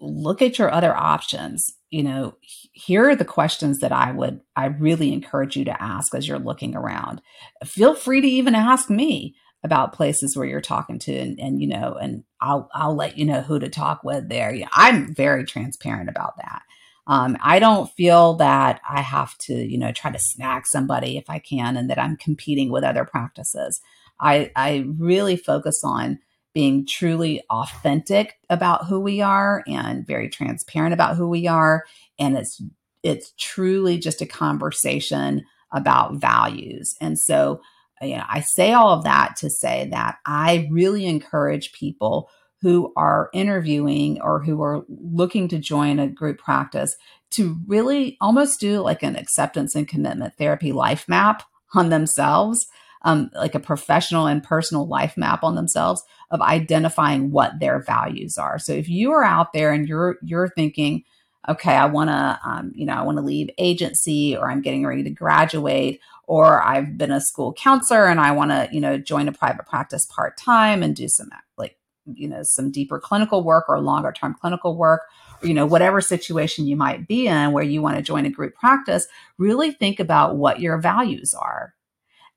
[0.00, 1.76] look at your other options.
[1.90, 2.36] You know
[2.72, 6.38] here are the questions that i would i really encourage you to ask as you're
[6.38, 7.20] looking around.
[7.64, 11.68] Feel free to even ask me about places where you're talking to and, and you
[11.68, 14.54] know and i'll i'll let you know who to talk with there.
[14.54, 16.62] Yeah, i'm very transparent about that
[17.06, 21.28] um, i don't feel that i have to you know try to snag somebody if
[21.28, 23.80] i can and that i'm competing with other practices.
[24.20, 26.18] I i really focus on
[26.54, 31.84] being truly authentic about who we are and very transparent about who we are.
[32.18, 32.62] And it's
[33.02, 36.94] it's truly just a conversation about values.
[37.00, 37.60] And so
[38.00, 42.28] you know i say all of that to say that i really encourage people
[42.62, 46.96] who are interviewing or who are looking to join a group practice
[47.30, 51.42] to really almost do like an acceptance and commitment therapy life map
[51.74, 52.66] on themselves
[53.04, 58.38] um, like a professional and personal life map on themselves of identifying what their values
[58.38, 58.58] are.
[58.58, 61.04] So if you are out there and you're you're thinking,
[61.48, 64.86] okay, I want to, um, you know, I want to leave agency or I'm getting
[64.86, 68.96] ready to graduate or I've been a school counselor and I want to, you know,
[68.96, 71.76] join a private practice part time and do some like,
[72.06, 75.02] you know, some deeper clinical work or longer term clinical work,
[75.42, 78.30] or, you know, whatever situation you might be in where you want to join a
[78.30, 79.06] group practice,
[79.38, 81.74] really think about what your values are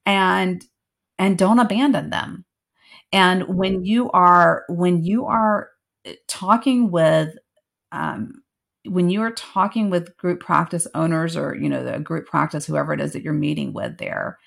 [0.06, 0.66] and,
[1.18, 2.46] and don't abandon them.
[3.12, 5.70] And when you are, when you are
[6.28, 7.36] talking with,
[7.92, 8.44] um,
[8.86, 12.94] when you are talking with group practice owners or you know the group practice whoever
[12.94, 14.38] it is that you're meeting with there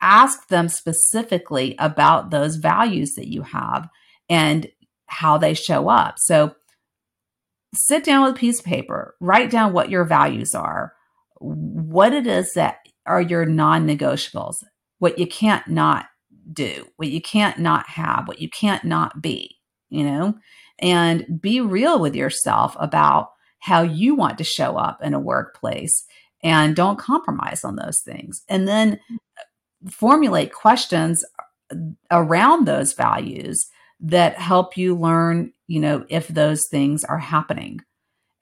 [0.00, 3.88] ask them specifically about those values that you have
[4.28, 4.68] and
[5.06, 6.54] how they show up so
[7.74, 10.92] sit down with a piece of paper write down what your values are
[11.40, 14.56] what it is that are your non-negotiables
[14.98, 16.06] what you can't not
[16.52, 19.56] do what you can't not have what you can't not be
[19.88, 20.34] you know
[20.78, 26.04] and be real with yourself about how you want to show up in a workplace
[26.42, 28.42] and don't compromise on those things.
[28.48, 29.00] And then
[29.90, 31.24] formulate questions
[32.10, 33.66] around those values
[34.00, 37.80] that help you learn, you know, if those things are happening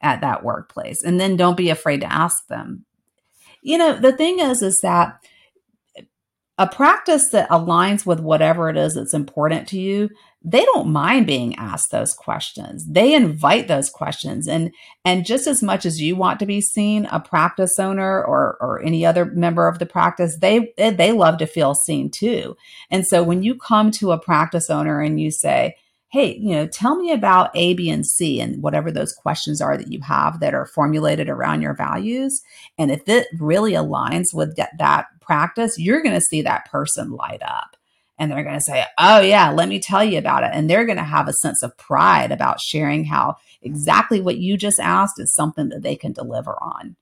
[0.00, 1.02] at that workplace.
[1.02, 2.84] And then don't be afraid to ask them.
[3.62, 5.24] You know, the thing is, is that
[6.58, 10.10] a practice that aligns with whatever it is that's important to you
[10.44, 14.72] they don't mind being asked those questions they invite those questions and
[15.04, 18.82] and just as much as you want to be seen a practice owner or or
[18.82, 22.56] any other member of the practice they they love to feel seen too
[22.90, 25.74] and so when you come to a practice owner and you say
[26.12, 29.78] hey, you know, tell me about A, B, and C and whatever those questions are
[29.78, 32.42] that you have that are formulated around your values.
[32.76, 37.12] And if it really aligns with that, that practice, you're going to see that person
[37.12, 37.78] light up.
[38.22, 40.50] And they're going to say, Oh, yeah, let me tell you about it.
[40.52, 44.56] And they're going to have a sense of pride about sharing how exactly what you
[44.56, 46.94] just asked is something that they can deliver on.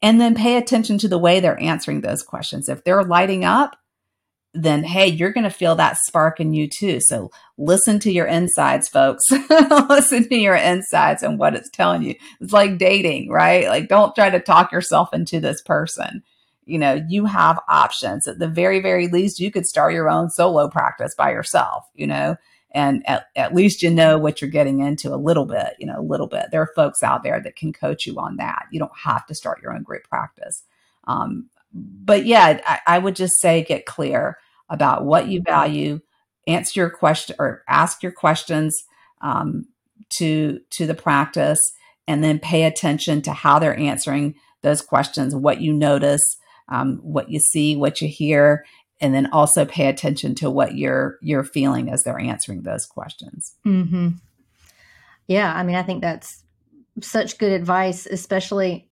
[0.00, 2.68] And then pay attention to the way they're answering those questions.
[2.68, 3.74] If they're lighting up,
[4.52, 7.00] then hey, you're going to feel that spark in you too.
[7.00, 9.24] So listen to your insides, folks.
[9.88, 12.14] listen to your insides and what it's telling you.
[12.40, 13.66] It's like dating, right?
[13.66, 16.22] Like don't try to talk yourself into this person.
[16.66, 18.26] You know, you have options.
[18.26, 22.06] At the very, very least, you could start your own solo practice by yourself, you
[22.06, 22.36] know,
[22.70, 25.98] and at, at least you know what you're getting into a little bit, you know,
[25.98, 26.46] a little bit.
[26.50, 28.66] There are folks out there that can coach you on that.
[28.72, 30.64] You don't have to start your own group practice.
[31.06, 34.38] Um, but yeah, I, I would just say get clear
[34.68, 36.00] about what you value,
[36.46, 38.76] answer your question or ask your questions
[39.20, 39.66] um,
[40.18, 41.60] to to the practice,
[42.06, 46.22] and then pay attention to how they're answering those questions, what you notice,
[46.68, 48.64] um, what you see, what you hear,
[49.00, 53.54] and then also pay attention to what you're you're feeling as they're answering those questions.
[53.66, 54.10] Mm-hmm.
[55.26, 56.42] Yeah, I mean, I think that's
[57.00, 58.88] such good advice, especially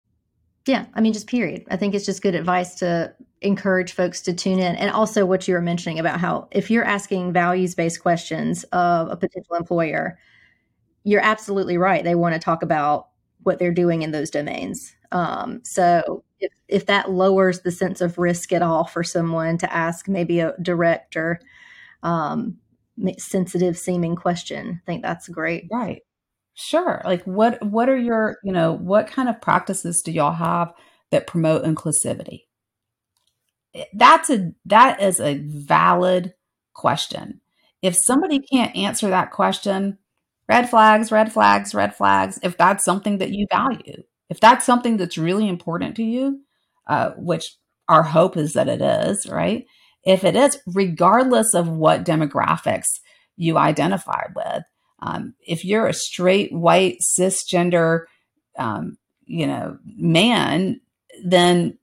[0.67, 1.65] yeah, I mean, just period.
[1.71, 4.77] I think it's just good advice to encourage folks to tune in.
[4.77, 9.11] And also, what you were mentioning about how if you're asking values based questions of
[9.11, 10.19] a potential employer,
[11.05, 12.05] you're absolutely right.
[12.05, 13.09] They want to talk about
[13.43, 14.95] what they're doing in those domains.
[15.11, 19.73] Um, so, if, if that lowers the sense of risk at all for someone to
[19.73, 21.41] ask maybe a direct or
[22.03, 22.59] um,
[23.19, 25.69] sensitive seeming question, I think that's great.
[25.73, 26.03] Right.
[26.55, 27.01] Sure.
[27.05, 30.73] Like what what are your, you know, what kind of practices do y'all have
[31.11, 32.43] that promote inclusivity?
[33.95, 36.35] That's a that is a valid
[36.75, 37.41] question.
[37.81, 39.99] If somebody can't answer that question,
[40.49, 44.03] red flags, red flags, red flags, if that's something that you value,
[44.33, 46.41] if that's something that's really important to you,
[46.87, 47.55] uh, which
[47.87, 49.67] our hope is that it is, right?
[50.05, 52.87] If it is, regardless of what demographics
[53.37, 54.63] you identify with,
[55.01, 58.05] um, if you're a straight white cisgender,
[58.57, 60.81] um, you know, man,
[61.23, 61.77] then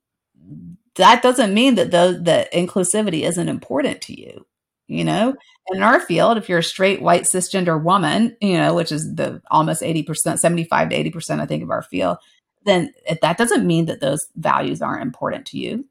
[0.95, 4.47] that doesn't mean that the that inclusivity isn't important to you.
[4.87, 5.35] You know,
[5.71, 9.39] in our field, if you're a straight white cisgender woman, you know, which is the
[9.51, 12.17] almost 80%, 75 to 80%, I think, of our field,
[12.65, 15.85] then that doesn't mean that those values aren't important to you,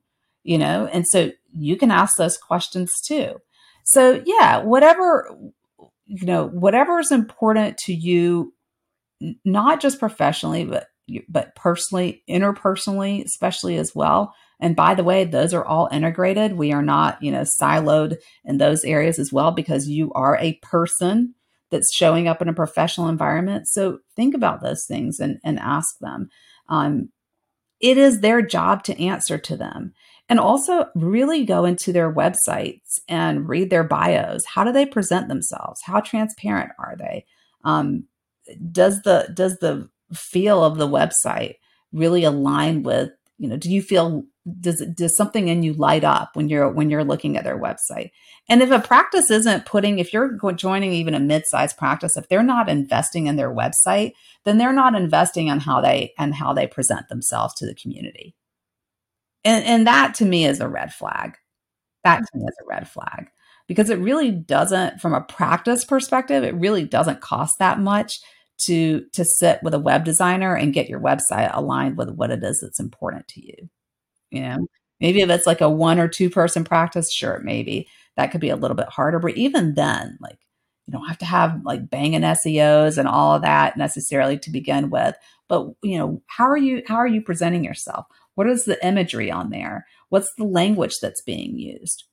[0.44, 3.36] you know, and so you can ask those questions too.
[3.84, 5.30] So, yeah, whatever
[6.08, 8.54] you know, whatever is important to you,
[9.44, 10.86] not just professionally, but
[11.28, 14.34] but personally, interpersonally, especially as well.
[14.60, 16.54] And by the way, those are all integrated.
[16.54, 20.58] We are not, you know, siloed in those areas as well because you are a
[20.62, 21.34] person
[21.70, 23.68] that's showing up in a professional environment.
[23.68, 26.28] So think about those things and, and ask them.
[26.68, 27.10] Um,
[27.80, 29.94] it is their job to answer to them
[30.28, 34.44] and also really go into their websites and read their bios.
[34.44, 35.80] How do they present themselves?
[35.84, 37.24] How transparent are they?
[37.64, 38.04] Um,
[38.72, 41.56] does the does the feel of the website
[41.92, 44.24] really align with you know do you feel
[44.60, 48.10] does does something in you light up when you're when you're looking at their website?
[48.48, 52.42] And if a practice isn't putting if you're joining even a mid-sized practice if they're
[52.42, 54.12] not investing in their website
[54.44, 58.34] then they're not investing on how they and how they present themselves to the community.
[59.44, 61.36] And and that to me is a red flag.
[62.04, 63.28] That to me is a red flag
[63.68, 68.20] because it really doesn't from a practice perspective it really doesn't cost that much
[68.58, 72.42] to to sit with a web designer and get your website aligned with what it
[72.42, 73.68] is that's important to you
[74.30, 74.66] you know
[75.00, 78.50] maybe if it's like a one or two person practice sure maybe that could be
[78.50, 80.38] a little bit harder but even then like
[80.86, 84.90] you don't have to have like banging seos and all of that necessarily to begin
[84.90, 85.16] with
[85.48, 89.30] but you know how are you how are you presenting yourself what is the imagery
[89.30, 92.04] on there what's the language that's being used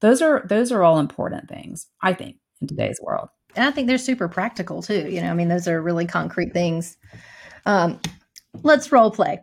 [0.00, 3.88] those are those are all important things i think in today's world and I think
[3.88, 5.08] they're super practical too.
[5.10, 6.96] You know, I mean, those are really concrete things.
[7.64, 7.98] Um,
[8.62, 9.40] let's role play.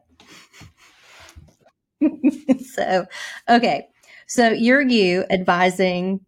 [2.74, 3.06] so,
[3.50, 3.88] okay.
[4.28, 6.22] So you're you advising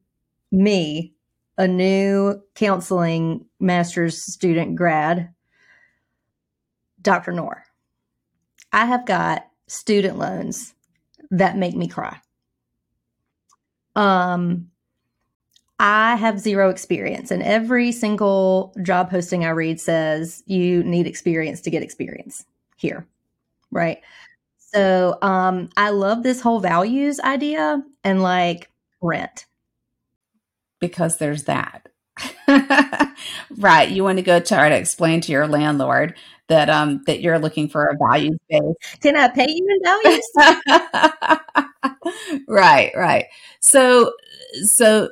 [0.51, 1.13] me,
[1.57, 5.29] a new counseling master's student grad,
[7.01, 7.31] Dr.
[7.31, 7.63] Nour.
[8.73, 10.73] I have got student loans
[11.31, 12.19] that make me cry.
[13.95, 14.69] Um,
[15.79, 21.61] I have zero experience, and every single job posting I read says you need experience
[21.61, 22.45] to get experience
[22.77, 23.07] here,
[23.71, 24.01] right?
[24.75, 28.69] So um, I love this whole values idea and like
[29.01, 29.45] rent
[30.81, 31.87] because there's that.
[33.57, 33.89] right.
[33.89, 36.15] You want to go try to explain to your landlord
[36.47, 38.99] that um that you're looking for a values base.
[39.01, 40.31] Can I pay you in values?
[42.49, 43.25] right, right.
[43.61, 44.11] So
[44.63, 45.09] so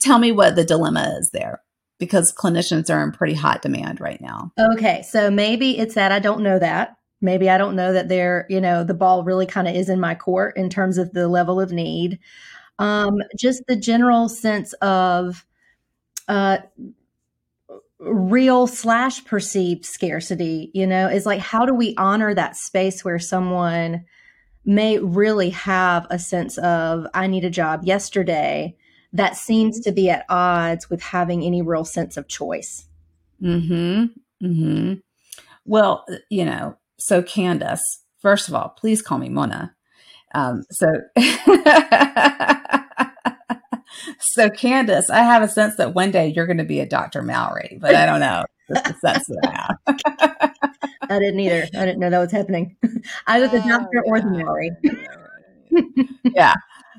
[0.00, 1.62] tell me what the dilemma is there
[1.98, 4.52] because clinicians are in pretty hot demand right now.
[4.58, 6.97] Okay, so maybe it's that I don't know that.
[7.20, 10.00] Maybe I don't know that they're, you know, the ball really kind of is in
[10.00, 12.18] my court in terms of the level of need.
[12.78, 15.44] Um, just the general sense of
[16.28, 16.58] uh,
[17.98, 23.18] real slash perceived scarcity, you know, is like how do we honor that space where
[23.18, 24.04] someone
[24.64, 28.76] may really have a sense of, I need a job yesterday
[29.12, 32.86] that seems to be at odds with having any real sense of choice.
[33.40, 34.04] Hmm.
[34.40, 34.94] Hmm.
[35.64, 39.74] Well, you know, so Candace, first of all, please call me Mona.
[40.34, 40.86] Um, so,
[44.20, 47.22] so Candace, I have a sense that one day you're going to be a Dr.
[47.22, 48.44] Mallory, but I don't know.
[48.68, 50.52] That's that I have.
[51.10, 51.66] I didn't either.
[51.74, 52.76] I didn't know that was happening.
[53.26, 54.70] Either the doctor oh, or the Mallory.
[56.34, 56.54] yeah.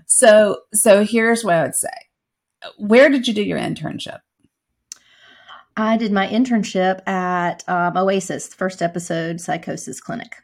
[0.07, 1.89] So, so here's what I would say.
[2.77, 4.19] Where did you do your internship?
[5.81, 10.35] I did my internship at um, Oasis, first episode psychosis clinic.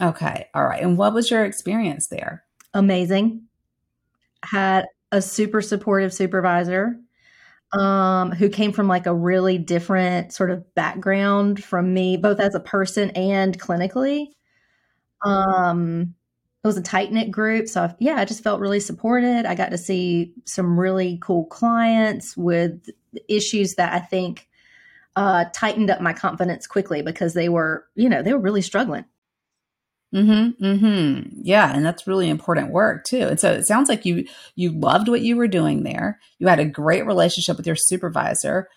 [0.00, 0.48] Okay.
[0.54, 0.82] All right.
[0.82, 2.44] And what was your experience there?
[2.74, 3.42] Amazing.
[4.44, 6.98] Had a super supportive supervisor
[7.72, 12.54] um, who came from like a really different sort of background from me, both as
[12.54, 14.26] a person and clinically.
[15.24, 16.14] Um,
[16.62, 17.68] it was a tight knit group.
[17.68, 19.46] So yeah, I just felt really supported.
[19.46, 22.88] I got to see some really cool clients with
[23.28, 24.48] issues that I think
[25.16, 29.04] uh, tightened up my confidence quickly because they were, you know, they were really struggling.
[30.14, 30.62] Mm-hmm.
[30.62, 31.28] Mm-hmm.
[31.42, 33.22] Yeah, and that's really important work too.
[33.28, 36.20] And so it sounds like you you loved what you were doing there.
[36.38, 38.68] You had a great relationship with your supervisor.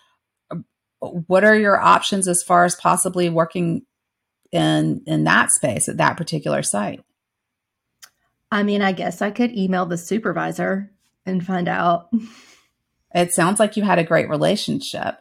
[1.00, 3.82] What are your options as far as possibly working
[4.50, 7.04] in in that space at that particular site?
[8.50, 10.90] I mean, I guess I could email the supervisor
[11.26, 12.08] and find out.
[13.14, 15.16] It sounds like you had a great relationship.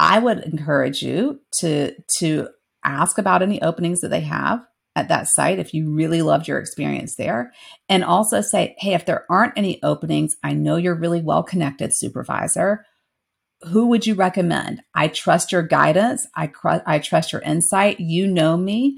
[0.00, 2.48] I would encourage you to to
[2.82, 4.64] ask about any openings that they have
[4.96, 7.52] at that site if you really loved your experience there
[7.90, 11.94] and also say, "Hey, if there aren't any openings, I know you're really well connected
[11.94, 12.86] supervisor.
[13.68, 14.80] Who would you recommend?
[14.94, 16.26] I trust your guidance.
[16.34, 18.00] I cr- I trust your insight.
[18.00, 18.96] You know me.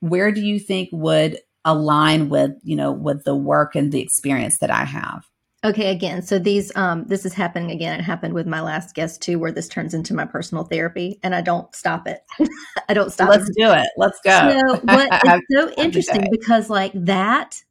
[0.00, 4.58] Where do you think would align with you know with the work and the experience
[4.58, 5.24] that i have
[5.64, 9.22] okay again so these um this is happening again it happened with my last guest
[9.22, 12.22] too where this turns into my personal therapy and i don't stop it
[12.88, 13.30] i don't stop it.
[13.30, 13.56] let's it.
[13.56, 17.62] do it let's go so what is so interesting because like that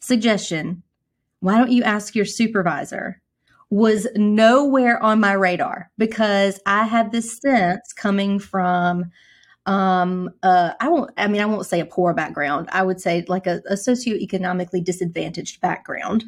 [0.00, 0.82] suggestion
[1.40, 3.20] why don't you ask your supervisor
[3.70, 9.10] was nowhere on my radar because i had this sense coming from
[9.66, 12.70] um, uh, I won't, I mean, I won't say a poor background.
[12.72, 16.24] I would say like a, a socioeconomically disadvantaged background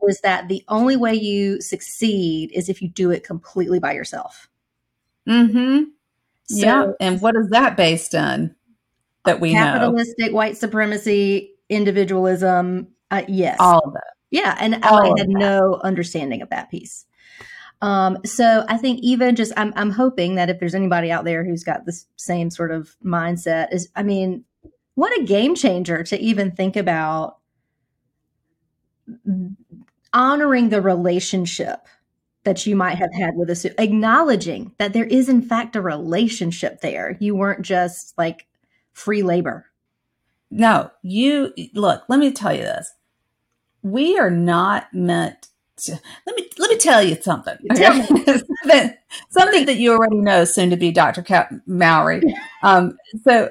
[0.00, 4.48] was that the only way you succeed is if you do it completely by yourself.
[5.28, 5.84] Mm-hmm.
[6.44, 6.86] So, yeah.
[7.00, 8.54] And what is that based on
[9.24, 9.80] that we have?
[9.80, 10.36] capitalistic know?
[10.36, 12.88] white supremacy, individualism.
[13.10, 13.56] Uh, yes.
[13.60, 14.14] All of that.
[14.30, 14.56] Yeah.
[14.58, 17.06] And All I had no understanding of that piece.
[17.82, 21.44] Um, so I think even just I'm I'm hoping that if there's anybody out there
[21.44, 24.44] who's got this same sort of mindset is I mean,
[24.96, 27.38] what a game changer to even think about
[30.12, 31.86] honoring the relationship
[32.44, 36.80] that you might have had with a acknowledging that there is in fact a relationship
[36.80, 37.16] there.
[37.20, 38.46] You weren't just like
[38.92, 39.66] free labor.
[40.50, 42.92] No, you look, let me tell you this.
[43.82, 45.48] We are not meant
[45.84, 47.56] to, let me let me tell you something.
[47.72, 48.02] Okay?
[48.06, 48.94] something,
[49.30, 51.22] something that you already know, soon to be Dr.
[51.22, 52.22] Cap Mowry.
[52.62, 53.48] Um, so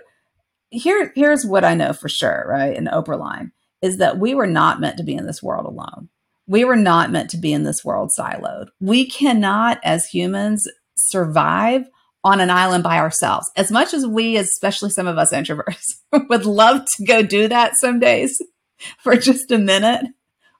[0.69, 2.75] here here's what I know for sure, right?
[2.75, 3.51] In Oprah line
[3.81, 6.09] is that we were not meant to be in this world alone.
[6.49, 8.69] We were not meant to be in this world siloed.
[8.79, 11.87] We cannot, as humans, survive
[12.23, 13.51] on an island by ourselves.
[13.55, 15.85] As much as we, especially some of us introverts,
[16.29, 18.41] would love to go do that some days
[18.97, 20.05] for just a minute,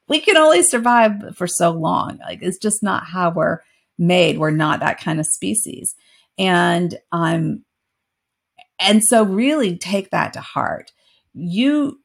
[0.08, 2.20] we can only survive for so long.
[2.20, 3.60] Like it's just not how we're
[3.98, 4.38] made.
[4.38, 5.96] We're not that kind of species.
[6.38, 7.64] And um
[8.80, 10.92] and so really take that to heart.
[11.34, 12.00] You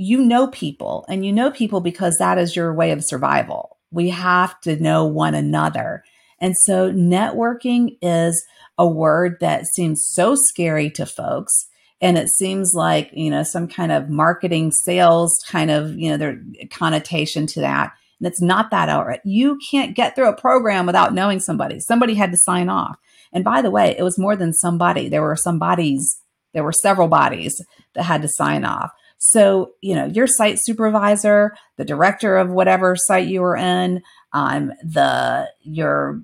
[0.00, 3.76] you know people and you know people because that is your way of survival.
[3.90, 6.04] We have to know one another.
[6.40, 8.42] And so networking is
[8.78, 11.66] a word that seems so scary to folks.
[12.00, 16.16] And it seems like, you know, some kind of marketing sales kind of, you know,
[16.16, 16.40] their
[16.70, 17.92] connotation to that.
[18.18, 19.20] And it's not that outright.
[19.24, 21.78] You can't get through a program without knowing somebody.
[21.78, 22.96] Somebody had to sign off.
[23.34, 25.10] And by the way, it was more than somebody.
[25.10, 26.22] There were some bodies,
[26.54, 27.62] there were several bodies
[27.94, 28.92] that had to sign off.
[29.22, 34.02] So, you know, your site supervisor, the director of whatever site you were in,
[34.32, 36.22] um, the your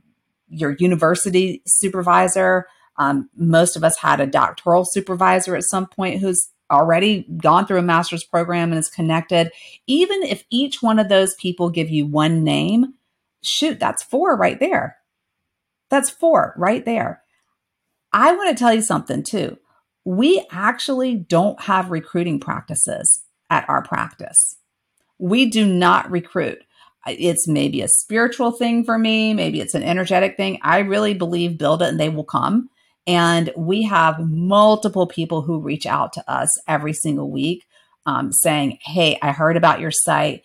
[0.49, 2.67] your university supervisor.
[2.97, 7.81] Um, most of us had a doctoral supervisor at some point who's already gone through
[7.81, 9.51] a master's program and is connected.
[9.87, 12.95] Even if each one of those people give you one name,
[13.43, 14.97] shoot, that's four right there.
[15.91, 17.23] That's four right there.
[18.11, 19.59] I want to tell you something too
[20.07, 24.55] we actually don't have recruiting practices at our practice.
[25.19, 26.63] We do not recruit.
[27.09, 30.61] It's maybe a spiritual thing for me, maybe it's an energetic thing.
[30.63, 32.71] I really believe build it and they will come.
[33.09, 37.65] And we have multiple people who reach out to us every single week
[38.07, 40.45] um, saying, Hey, I heard about your site.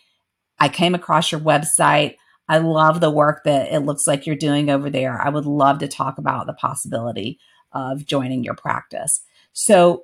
[0.59, 2.18] I came across your website.
[2.47, 5.22] I love the work that it looks like you're doing over there.
[5.22, 7.39] I would love to talk about the possibility
[7.74, 9.22] of joining your practice.
[9.54, 10.04] So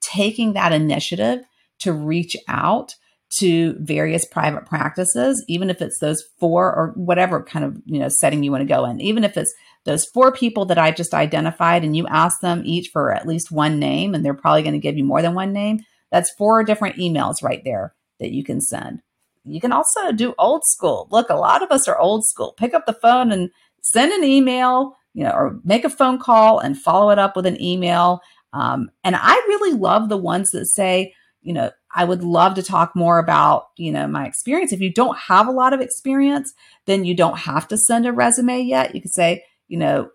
[0.00, 1.40] taking that initiative
[1.80, 2.94] to reach out
[3.38, 8.08] to various private practices, even if it's those four or whatever kind of you know
[8.08, 9.52] setting you want to go in, even if it's
[9.84, 13.50] those four people that I just identified and you ask them each for at least
[13.50, 16.62] one name, and they're probably going to give you more than one name, that's four
[16.64, 19.02] different emails right there that you can send.
[19.44, 21.08] You can also do old school.
[21.10, 22.54] Look, a lot of us are old school.
[22.56, 23.50] Pick up the phone and
[23.82, 27.46] send an email, you know, or make a phone call and follow it up with
[27.46, 28.20] an email
[28.56, 32.62] um, and I really love the ones that say, you know, I would love to
[32.62, 34.72] talk more about, you know, my experience.
[34.72, 36.54] If you don't have a lot of experience,
[36.86, 38.94] then you don't have to send a resume yet.
[38.94, 40.10] You could say, you know,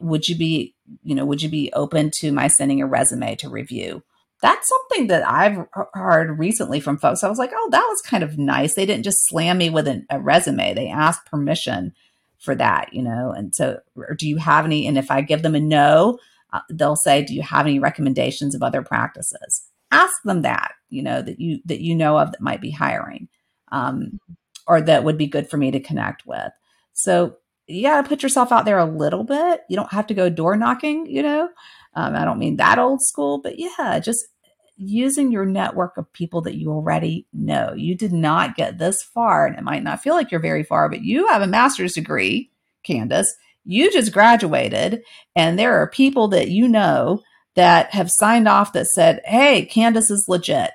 [0.00, 3.50] would you be, you know, would you be open to my sending a resume to
[3.50, 4.02] review?
[4.40, 7.22] That's something that I've heard recently from folks.
[7.22, 8.74] I was like, oh, that was kind of nice.
[8.74, 10.72] They didn't just slam me with an, a resume.
[10.72, 11.92] They asked permission
[12.38, 13.30] for that, you know.
[13.30, 13.80] And so,
[14.16, 14.86] do you have any?
[14.86, 16.18] And if I give them a no,
[16.54, 21.02] uh, they'll say, "Do you have any recommendations of other practices?" Ask them that you
[21.02, 23.28] know that you that you know of that might be hiring,
[23.72, 24.20] um,
[24.66, 26.52] or that would be good for me to connect with.
[26.92, 27.36] So
[27.66, 29.62] you got to put yourself out there a little bit.
[29.68, 31.06] You don't have to go door knocking.
[31.06, 31.48] You know,
[31.94, 34.24] um, I don't mean that old school, but yeah, just
[34.76, 37.74] using your network of people that you already know.
[37.76, 40.88] You did not get this far, and it might not feel like you're very far,
[40.88, 42.52] but you have a master's degree,
[42.84, 43.34] Candace
[43.64, 45.02] you just graduated
[45.34, 47.20] and there are people that you know
[47.54, 50.70] that have signed off that said, Hey, Candace is legit.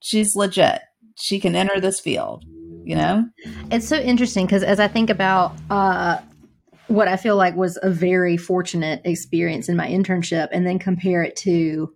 [0.00, 0.80] She's legit.
[1.16, 2.44] She can enter this field,
[2.84, 3.24] you know?
[3.70, 6.18] It's so interesting because as I think about uh,
[6.86, 11.22] what I feel like was a very fortunate experience in my internship and then compare
[11.22, 11.92] it to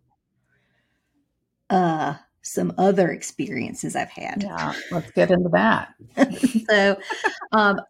[1.70, 4.43] uh, some other experiences I've had.
[4.43, 5.95] Yeah, let's get into that.
[6.68, 6.99] so,
[7.53, 7.80] um,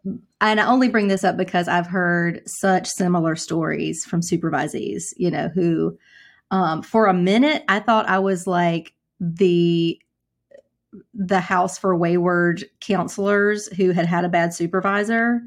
[0.40, 5.30] and I only bring this up because I've heard such similar stories from supervisees, you
[5.30, 5.98] know, who
[6.50, 9.98] um, for a minute I thought I was like the
[11.14, 15.40] the house for wayward counselors who had had a bad supervisor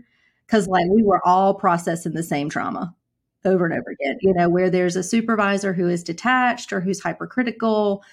[0.47, 2.95] because like we were all processing the same trauma
[3.45, 6.99] over and over again, you know, where there's a supervisor who is detached or who's
[6.99, 8.03] hypercritical.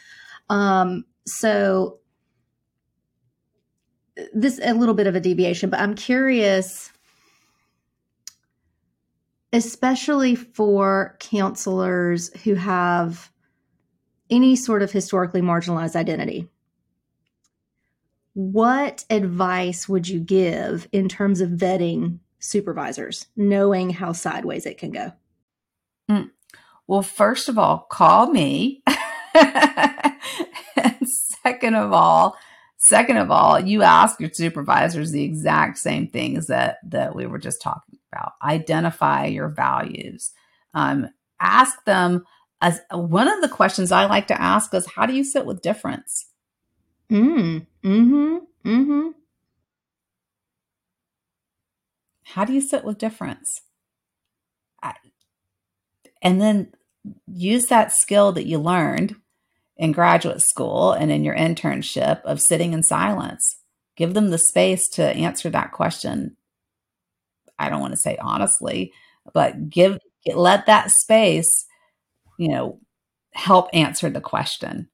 [0.53, 2.01] Um, so
[4.35, 6.93] this a little bit of a deviation, but I'm curious,
[9.55, 13.31] especially for counselors who have
[14.29, 16.51] any sort of historically marginalized identity.
[18.35, 24.91] What advice would you give in terms of vetting supervisors, knowing how sideways it can
[24.91, 25.13] go?
[26.11, 26.31] Mm.
[26.87, 28.82] Well, first of all, call me.
[31.05, 32.37] second of all,
[32.77, 37.39] second of all, you ask your supervisors the exact same things that that we were
[37.39, 38.33] just talking about.
[38.43, 40.33] Identify your values.
[40.75, 41.09] Um,
[41.41, 42.25] ask them
[42.61, 45.63] as one of the questions I like to ask is, "How do you sit with
[45.63, 46.27] difference?"
[47.11, 47.67] Mm.
[47.83, 48.39] Hmm.
[48.65, 49.09] Mm-hmm.
[52.25, 53.61] How do you sit with difference?
[54.83, 54.95] I,
[56.23, 56.73] and then
[57.27, 59.17] use that skill that you learned
[59.83, 63.57] in graduate school and in your internship of sitting in silence.
[63.97, 66.37] Give them the space to answer that question.
[67.59, 68.93] I don't want to say honestly,
[69.35, 69.99] but give
[70.35, 71.67] let that space,
[72.39, 72.79] you know,
[73.35, 74.89] help answer the question.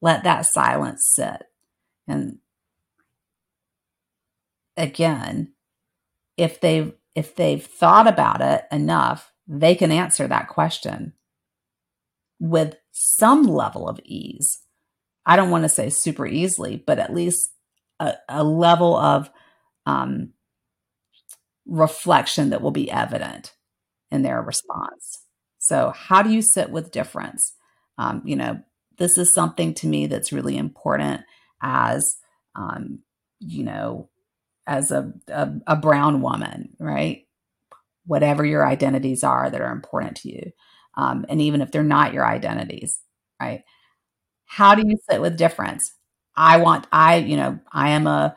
[0.00, 1.44] Let that silence sit.
[2.08, 2.38] And
[4.76, 5.52] again,
[6.36, 11.12] if they've if they've thought about it enough, they can answer that question
[12.40, 14.58] with some level of ease.
[15.26, 17.50] I don't want to say super easily, but at least
[18.00, 19.30] a, a level of
[19.86, 20.32] um,
[21.66, 23.52] reflection that will be evident
[24.10, 25.24] in their response.
[25.58, 27.52] So, how do you sit with difference?
[27.98, 28.60] Um, you know,
[28.98, 31.20] this is something to me that's really important
[31.62, 32.16] as,
[32.56, 33.00] um,
[33.38, 34.08] you know,
[34.66, 37.26] as a, a, a brown woman, right?
[38.06, 40.52] Whatever your identities are that are important to you.
[41.00, 43.00] Um, and even if they're not your identities,
[43.40, 43.62] right?
[44.44, 45.94] How do you sit with difference?
[46.36, 48.36] I want, I, you know, I am a,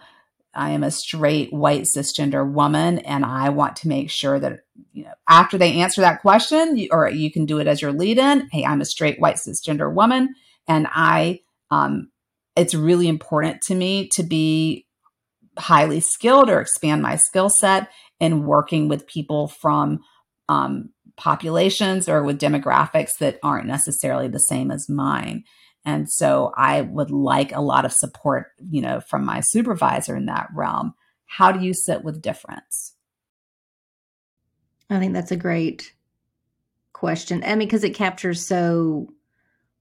[0.56, 4.60] I am a straight white cisgender woman, and I want to make sure that
[4.94, 7.92] you know after they answer that question, you, or you can do it as your
[7.92, 8.48] lead-in.
[8.52, 10.34] Hey, I'm a straight white cisgender woman,
[10.68, 12.12] and I, um,
[12.56, 14.86] it's really important to me to be
[15.58, 17.90] highly skilled or expand my skill set
[18.20, 20.00] in working with people from
[20.48, 25.44] um, populations or with demographics that aren't necessarily the same as mine.
[25.86, 30.26] And so I would like a lot of support, you know, from my supervisor in
[30.28, 30.94] that realm.
[31.26, 32.96] How do you sit with difference?
[34.90, 35.94] I think that's a great
[36.94, 37.44] question.
[37.44, 39.08] I mean, because it captures so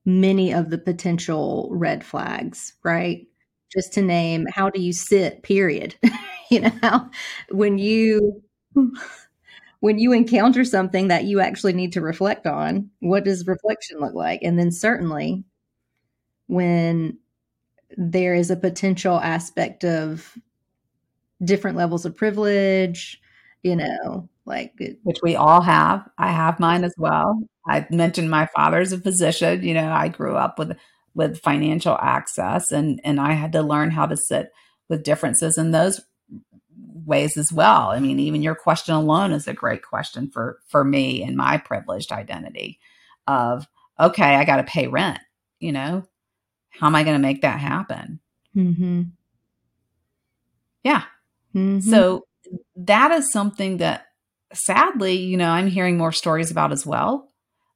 [0.04, 3.26] many of the potential red flags, right?
[3.72, 5.94] Just to name, how do you sit, period?
[6.50, 7.10] you know,
[7.50, 8.42] when you
[9.82, 14.14] when you encounter something that you actually need to reflect on, what does reflection look
[14.14, 14.40] like?
[14.44, 15.42] And then certainly
[16.46, 17.18] when
[17.96, 20.38] there is a potential aspect of
[21.42, 23.20] different levels of privilege,
[23.64, 24.72] you know, like
[25.02, 26.08] which we all have.
[26.16, 27.42] I have mine as well.
[27.66, 30.78] I mentioned my father's a physician, you know, I grew up with
[31.16, 34.52] with financial access and and I had to learn how to sit
[34.88, 36.00] with differences in those
[37.04, 37.88] ways as well.
[37.90, 41.58] I mean, even your question alone is a great question for for me and my
[41.58, 42.78] privileged identity
[43.26, 43.66] of
[43.98, 45.18] okay, I got to pay rent.
[45.60, 46.04] You know,
[46.70, 48.20] how am I going to make that happen?
[48.56, 49.02] Mm-hmm.
[50.82, 51.02] Yeah.
[51.54, 51.80] Mm-hmm.
[51.80, 52.26] So
[52.76, 54.06] that is something that
[54.52, 57.31] sadly, you know, I'm hearing more stories about as well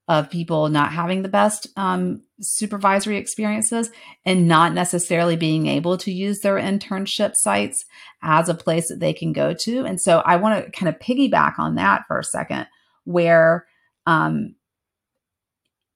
[0.08, 3.90] of people not having the best um, supervisory experiences
[4.24, 7.84] and not necessarily being able to use their internship sites
[8.22, 9.84] as a place that they can go to.
[9.84, 12.66] And so I want to kind of piggyback on that for a second,
[13.04, 13.66] where
[14.06, 14.54] um,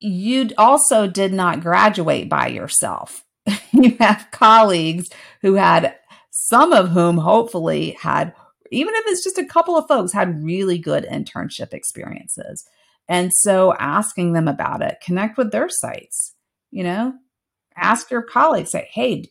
[0.00, 3.24] you also did not graduate by yourself.
[3.72, 5.08] you have colleagues
[5.42, 5.94] who had
[6.30, 8.34] some of whom hopefully had
[8.72, 12.64] even if it's just a couple of folks had really good internship experiences
[13.10, 16.36] and so asking them about it, connect with their sites,
[16.70, 17.12] you know,
[17.76, 19.24] ask your colleagues, say, hey,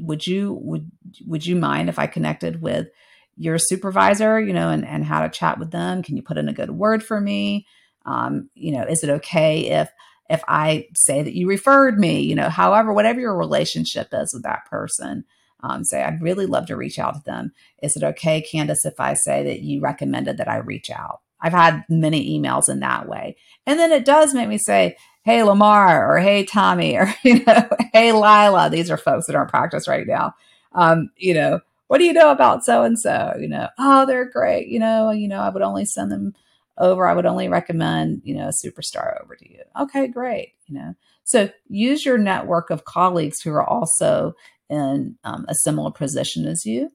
[0.00, 0.90] would you would
[1.26, 2.88] would you mind if I connected with
[3.36, 6.02] your supervisor, you know, and, and how to chat with them?
[6.02, 7.66] Can you put in a good word for me?
[8.06, 9.90] Um, you know, is it okay if
[10.30, 14.44] if I say that you referred me, you know, however, whatever your relationship is with
[14.44, 15.24] that person,
[15.62, 17.52] um, say, I'd really love to reach out to them.
[17.82, 21.20] Is it okay, Candace, if I say that you recommended that I reach out?
[21.40, 23.36] I've had many emails in that way.
[23.66, 27.68] And then it does make me say, hey, Lamar, or hey, Tommy, or, you know,
[27.92, 28.68] hey, Lila.
[28.70, 30.34] These are folks that aren't practice right now.
[30.72, 33.34] Um, you know, what do you know about so and so?
[33.38, 34.68] You know, oh, they're great.
[34.68, 36.34] You know, you know, I would only send them
[36.78, 37.06] over.
[37.06, 39.62] I would only recommend, you know, a superstar over to you.
[39.80, 40.52] Okay, great.
[40.66, 44.34] You know, so use your network of colleagues who are also
[44.70, 46.92] in um, a similar position as you,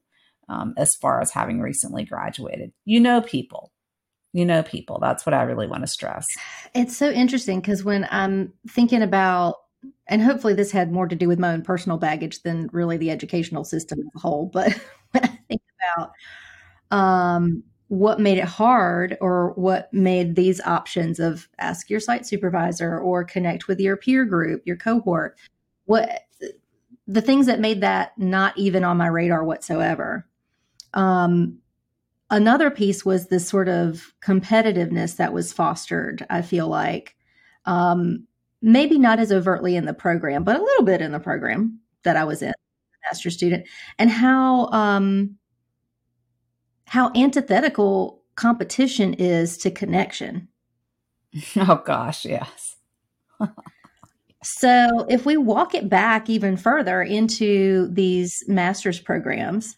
[0.48, 2.72] um, as far as having recently graduated.
[2.86, 3.73] You know people.
[4.34, 5.00] You know people.
[5.00, 6.28] That's what I really want to stress.
[6.74, 9.58] It's so interesting because when I'm thinking about
[10.08, 13.12] and hopefully this had more to do with my own personal baggage than really the
[13.12, 14.50] educational system as a whole.
[14.52, 14.74] But
[15.12, 15.62] when I think
[15.96, 16.12] about
[16.92, 23.00] um, what made it hard or what made these options of ask your site supervisor
[23.00, 25.38] or connect with your peer group, your cohort,
[25.86, 26.22] what
[27.08, 30.26] the things that made that not even on my radar whatsoever.
[30.94, 31.60] Um,
[32.34, 37.16] another piece was this sort of competitiveness that was fostered, I feel like.
[37.66, 38.28] Um,
[38.62, 42.18] maybe not as overtly in the program, but a little bit in the program that
[42.18, 42.54] I was in,
[43.06, 43.68] master student,
[44.00, 45.38] and how um,
[46.86, 50.48] how antithetical competition is to connection.
[51.56, 52.76] Oh gosh, yes.
[54.44, 59.78] so if we walk it back even further into these master's programs,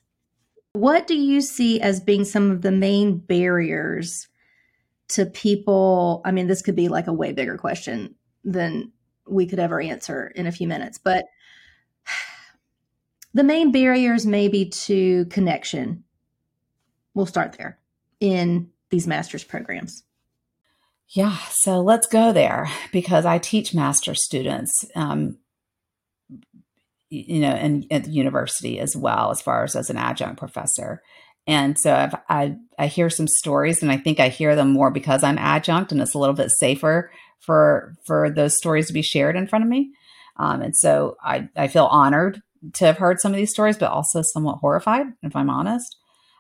[0.76, 4.28] what do you see as being some of the main barriers
[5.10, 6.22] to people?
[6.26, 8.92] I mean, this could be like a way bigger question than
[9.28, 10.98] we could ever answer in a few minutes.
[10.98, 11.26] But
[13.34, 16.04] the main barriers maybe to connection.
[17.14, 17.80] We'll start there
[18.20, 20.04] in these master's programs.
[21.10, 25.38] Yeah, so let's go there because I teach master's students, um,
[27.28, 31.02] you know, in, at the university as well, as far as as an adjunct professor.
[31.48, 34.92] And so I've, I I hear some stories, and I think I hear them more
[34.92, 39.02] because I'm adjunct, and it's a little bit safer for for those stories to be
[39.04, 39.92] shared in front of me.
[40.38, 42.42] Um, and so I, I feel honored
[42.74, 45.96] to have heard some of these stories, but also somewhat horrified, if I'm honest.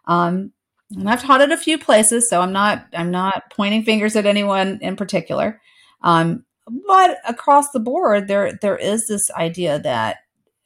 [0.07, 0.51] Um,
[0.91, 4.25] and I've taught at a few places, so I'm not I'm not pointing fingers at
[4.25, 5.61] anyone in particular.
[6.01, 6.45] Um,
[6.87, 10.17] but across the board, there there is this idea that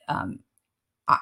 [0.09, 0.39] um,
[1.07, 1.17] I,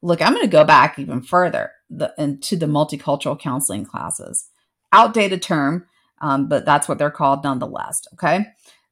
[0.00, 4.48] look, I'm going to go back even further the, into the multicultural counseling classes.
[4.92, 5.86] Outdated term,
[6.20, 8.00] um, but that's what they're called nonetheless.
[8.14, 8.46] Okay.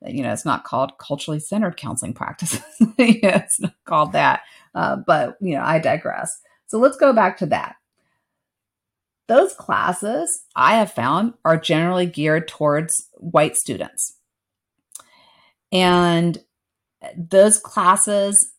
[0.07, 2.63] You know, it's not called culturally centered counseling practices.
[2.99, 4.43] it's not called that.
[4.75, 6.31] Uh, but, you know, I digress.
[6.69, 7.77] So let's go back to that.
[9.29, 14.17] Those classes I have found are generally geared towards white students.
[15.71, 16.39] And
[17.17, 18.53] those classes,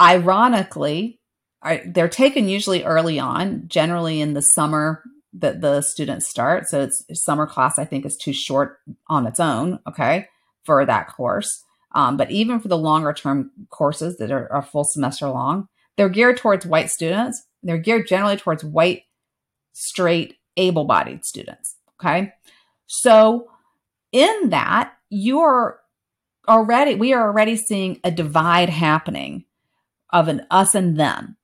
[0.00, 1.20] ironically,
[1.62, 5.02] are, they're taken usually early on, generally in the summer
[5.34, 6.66] that the students start.
[6.68, 8.78] So it's summer class, I think, is too short
[9.08, 10.28] on its own, okay,
[10.64, 11.64] for that course.
[11.92, 16.08] Um, but even for the longer term courses that are, are full semester long, they're
[16.08, 17.42] geared towards white students.
[17.62, 19.02] They're geared generally towards white,
[19.72, 22.32] straight, able bodied students, okay?
[22.86, 23.50] So
[24.12, 25.80] in that, you're
[26.48, 29.44] already, we are already seeing a divide happening
[30.12, 31.36] of an us and them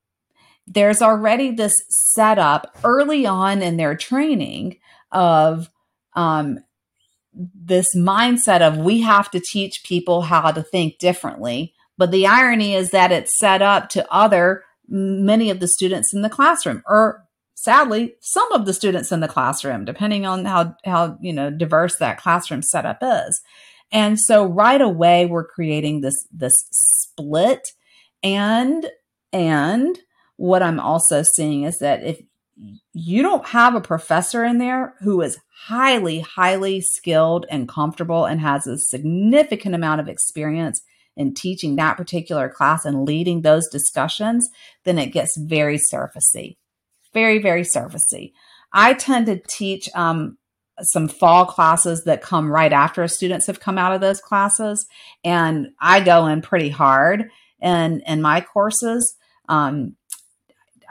[0.67, 4.79] there's already this setup early on in their training
[5.12, 5.71] of
[6.14, 6.59] um,
[7.33, 11.75] this mindset of we have to teach people how to think differently.
[11.99, 16.23] But the irony is that it's set up to other many of the students in
[16.23, 21.17] the classroom, or sadly, some of the students in the classroom, depending on how how
[21.21, 23.41] you know diverse that classroom setup is.
[23.93, 27.73] And so right away we're creating this this split
[28.23, 28.87] and
[29.33, 29.99] and
[30.37, 32.21] what I'm also seeing is that if
[32.93, 38.41] you don't have a professor in there who is highly, highly skilled and comfortable and
[38.41, 40.83] has a significant amount of experience
[41.17, 44.49] in teaching that particular class and leading those discussions,
[44.85, 46.57] then it gets very surfacey.
[47.14, 48.33] Very, very surfacey.
[48.73, 50.37] I tend to teach um,
[50.83, 54.87] some fall classes that come right after students have come out of those classes,
[55.25, 57.31] and I go in pretty hard
[57.61, 59.17] in in my courses.
[59.49, 59.97] Um,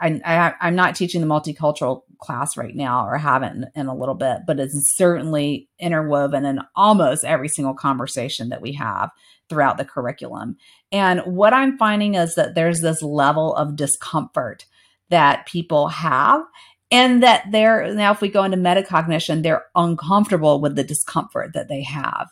[0.00, 0.20] I,
[0.60, 4.14] I, am not teaching the multicultural class right now or haven't in, in a little
[4.14, 9.10] bit, but it's certainly interwoven in almost every single conversation that we have
[9.48, 10.56] throughout the curriculum.
[10.92, 14.66] And what I'm finding is that there's this level of discomfort
[15.08, 16.42] that people have
[16.90, 21.68] and that they're now if we go into metacognition they're uncomfortable with the discomfort that
[21.68, 22.28] they have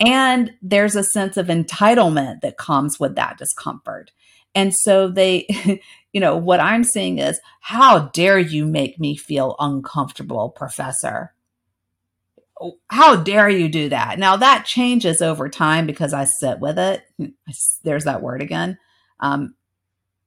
[0.00, 4.10] and there's a sense of entitlement that comes with that discomfort
[4.54, 5.46] and so they
[6.12, 11.34] you know, what I'm seeing is, how dare you make me feel uncomfortable, professor?
[12.88, 14.18] How dare you do that?
[14.18, 17.02] Now that changes over time because I sit with it.
[17.84, 18.78] There's that word again.
[19.20, 19.54] Um,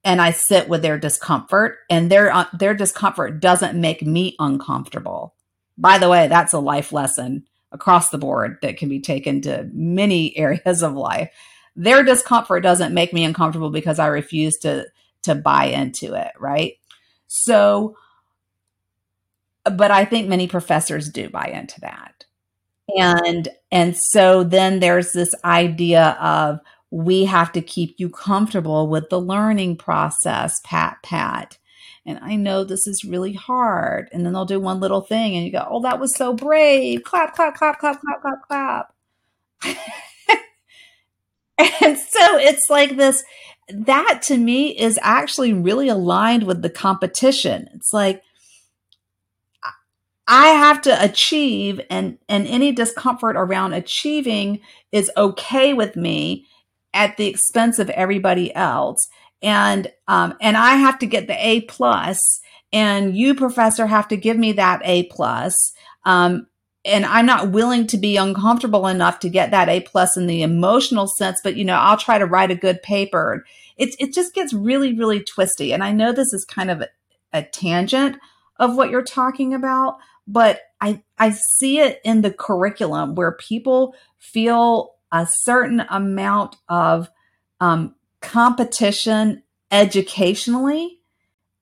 [0.03, 5.33] and I sit with their discomfort, and their uh, their discomfort doesn't make me uncomfortable.
[5.77, 9.69] By the way, that's a life lesson across the board that can be taken to
[9.73, 11.29] many areas of life.
[11.75, 14.85] Their discomfort doesn't make me uncomfortable because I refuse to
[15.23, 16.73] to buy into it, right?
[17.27, 17.95] So
[19.63, 22.25] but I think many professors do buy into that.
[22.97, 26.59] And and so then there's this idea of
[26.91, 31.57] we have to keep you comfortable with the learning process, pat pat.
[32.05, 34.09] And I know this is really hard.
[34.11, 37.03] And then they'll do one little thing and you go, "Oh, that was so brave."
[37.03, 38.93] Clap, clap, clap, clap, clap, clap, clap.
[41.57, 43.23] and so it's like this
[43.69, 47.69] that to me is actually really aligned with the competition.
[47.73, 48.21] It's like
[50.27, 56.45] I have to achieve and and any discomfort around achieving is okay with me
[56.93, 59.07] at the expense of everybody else.
[59.43, 62.39] And um and I have to get the A plus
[62.71, 65.73] and you professor have to give me that A plus.
[66.05, 66.47] Um
[66.85, 70.41] and I'm not willing to be uncomfortable enough to get that A plus in the
[70.41, 73.45] emotional sense, but you know, I'll try to write a good paper.
[73.77, 75.73] It it just gets really, really twisty.
[75.73, 76.87] And I know this is kind of a,
[77.31, 78.17] a tangent
[78.57, 83.95] of what you're talking about, but I I see it in the curriculum where people
[84.19, 87.09] feel a certain amount of
[87.59, 90.99] um, competition educationally,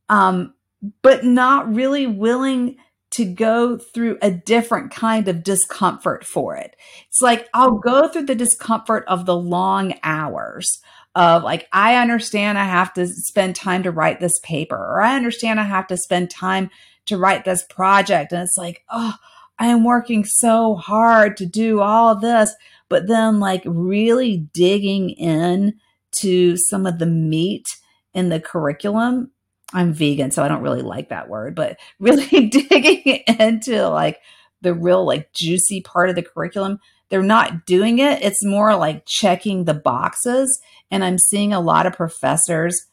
[0.08, 0.54] um,
[1.02, 2.78] but not really willing
[3.12, 6.76] to go through a different kind of discomfort for it.
[7.10, 10.80] It's like I'll go through the discomfort of the long hours
[11.14, 15.18] of like, I understand I have to spend time to write this paper, or I
[15.18, 16.70] understand I have to spend time
[17.08, 18.32] to write this project.
[18.32, 19.16] And it's like, oh,
[19.60, 22.56] I am working so hard to do all this.
[22.88, 25.76] But then, like, really digging in
[26.18, 27.66] to some of the meat
[28.14, 29.32] in the curriculum.
[29.74, 34.20] I'm vegan, so I don't really like that word, but really digging into like
[34.62, 36.80] the real, like, juicy part of the curriculum
[37.12, 38.24] they're not doing it.
[38.24, 40.60] It's more like checking the boxes.
[40.90, 42.88] And I'm seeing a lot of professors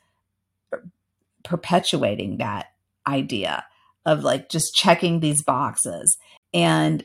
[1.45, 2.67] perpetuating that
[3.07, 3.65] idea
[4.05, 6.19] of like just checking these boxes.
[6.53, 7.05] And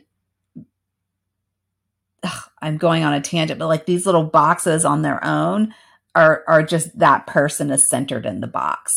[2.23, 5.73] ugh, I'm going on a tangent, but like these little boxes on their own
[6.15, 8.91] are are just that person is centered in the box.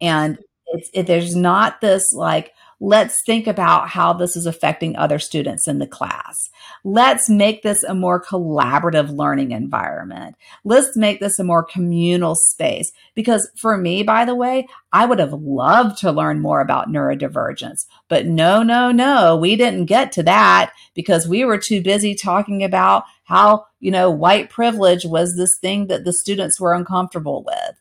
[0.00, 0.38] And
[0.68, 5.66] it's it, there's not this like let's think about how this is affecting other students
[5.66, 6.50] in the class.
[6.84, 10.36] Let's make this a more collaborative learning environment.
[10.64, 12.92] Let's make this a more communal space.
[13.14, 17.86] Because for me, by the way, I would have loved to learn more about neurodivergence,
[18.08, 22.62] but no, no, no, we didn't get to that because we were too busy talking
[22.62, 27.76] about how, you know, white privilege was this thing that the students were uncomfortable with.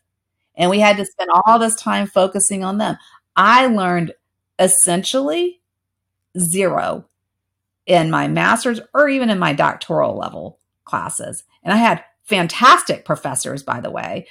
[0.55, 2.97] And we had to spend all this time focusing on them.
[3.35, 4.13] I learned
[4.59, 5.61] essentially
[6.37, 7.05] zero
[7.85, 11.43] in my master's or even in my doctoral level classes.
[11.63, 14.27] And I had fantastic professors, by the way.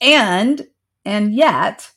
[0.00, 0.66] And,
[1.04, 1.90] and yet,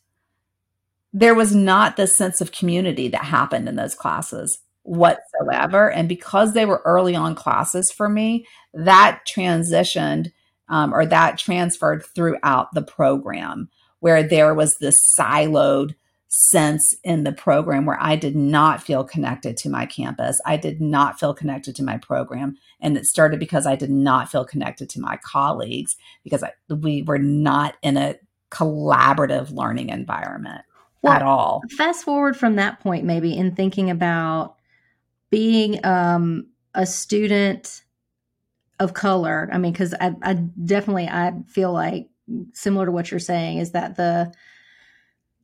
[1.14, 5.92] there was not this sense of community that happened in those classes whatsoever.
[5.92, 10.32] And because they were early on classes for me, that transitioned
[10.70, 15.96] um, or that transferred throughout the program where there was this siloed
[16.30, 20.42] sense in the program where I did not feel connected to my campus.
[20.46, 22.58] I did not feel connected to my program.
[22.82, 27.02] And it started because I did not feel connected to my colleagues because I, we
[27.02, 28.16] were not in a
[28.52, 30.62] collaborative learning environment
[31.02, 31.62] well, at all.
[31.78, 34.56] Fast forward from that point, maybe in thinking about
[35.30, 37.84] being um, a student
[38.80, 39.50] of color.
[39.52, 42.10] I mean, because I, I definitely I feel like
[42.54, 44.34] similar to what you're saying is that the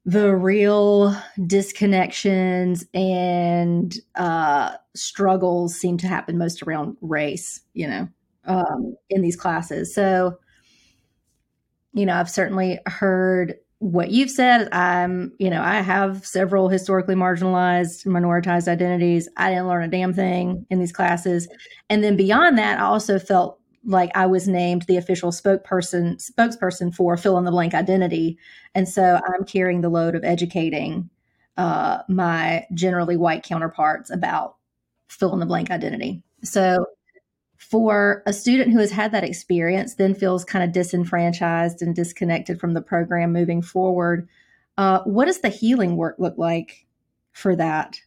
[0.06, 8.08] the real disconnections and uh, struggles seem to happen most around race, you know,
[8.46, 9.96] um, in these classes.
[9.96, 10.38] So,
[11.94, 14.68] you know, I've certainly heard what you've said.
[14.74, 19.30] I'm, you know, I have several historically marginalized, minoritized identities.
[19.38, 21.48] I didn't learn a damn thing in these classes.
[21.90, 26.94] And then beyond that, I also felt like I was named the official spokesperson spokesperson
[26.94, 28.38] for fill in the blank identity,
[28.76, 31.10] and so I'm carrying the load of educating
[31.58, 34.56] uh, my generally white counterparts about
[35.08, 36.24] fill in the blank identity.
[36.44, 36.86] So
[37.58, 42.60] for a student who has had that experience, then feels kind of disenfranchised and disconnected
[42.60, 44.28] from the program moving forward.
[44.78, 46.86] Uh, what does the healing work look like
[47.32, 48.00] for that?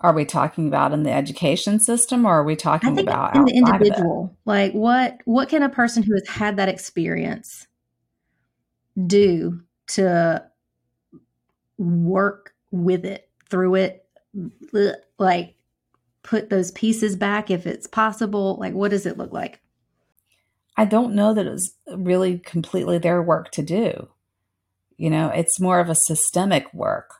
[0.00, 3.54] Are we talking about in the education system or are we talking about in the
[3.54, 7.66] individual like what what can a person who has had that experience
[9.06, 10.42] do to
[11.78, 14.06] work with it, through it,
[15.18, 15.54] like
[16.22, 18.56] put those pieces back if it's possible?
[18.58, 19.60] Like, what does it look like?
[20.76, 24.08] I don't know that it's really completely their work to do.
[24.96, 27.14] You know, it's more of a systemic work.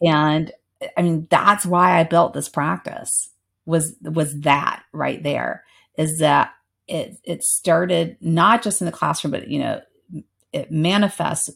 [0.00, 0.52] And
[0.96, 3.30] I mean, that's why I built this practice
[3.66, 5.64] was was that right there
[5.96, 6.52] is that
[6.86, 9.80] it it started not just in the classroom but you know
[10.52, 11.50] it manifests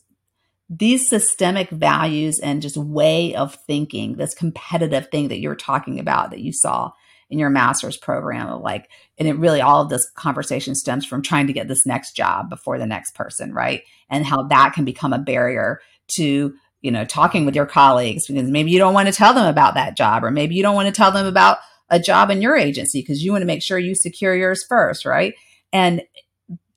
[0.69, 6.31] these systemic values and just way of thinking this competitive thing that you're talking about
[6.31, 6.91] that you saw
[7.31, 11.23] in your master's program of like and it really all of this conversation stems from
[11.23, 13.83] trying to get this next job before the next person right?
[14.11, 15.81] And how that can become a barrier
[16.17, 19.47] to you know talking with your colleagues because maybe you don't want to tell them
[19.47, 21.59] about that job or maybe you don't want to tell them about
[21.89, 25.05] a job in your agency because you want to make sure you secure yours first
[25.05, 25.35] right?
[25.73, 26.03] And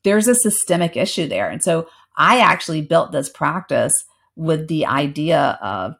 [0.03, 1.49] there's a systemic issue there.
[1.49, 3.93] And so i actually built this practice
[4.35, 5.95] with the idea of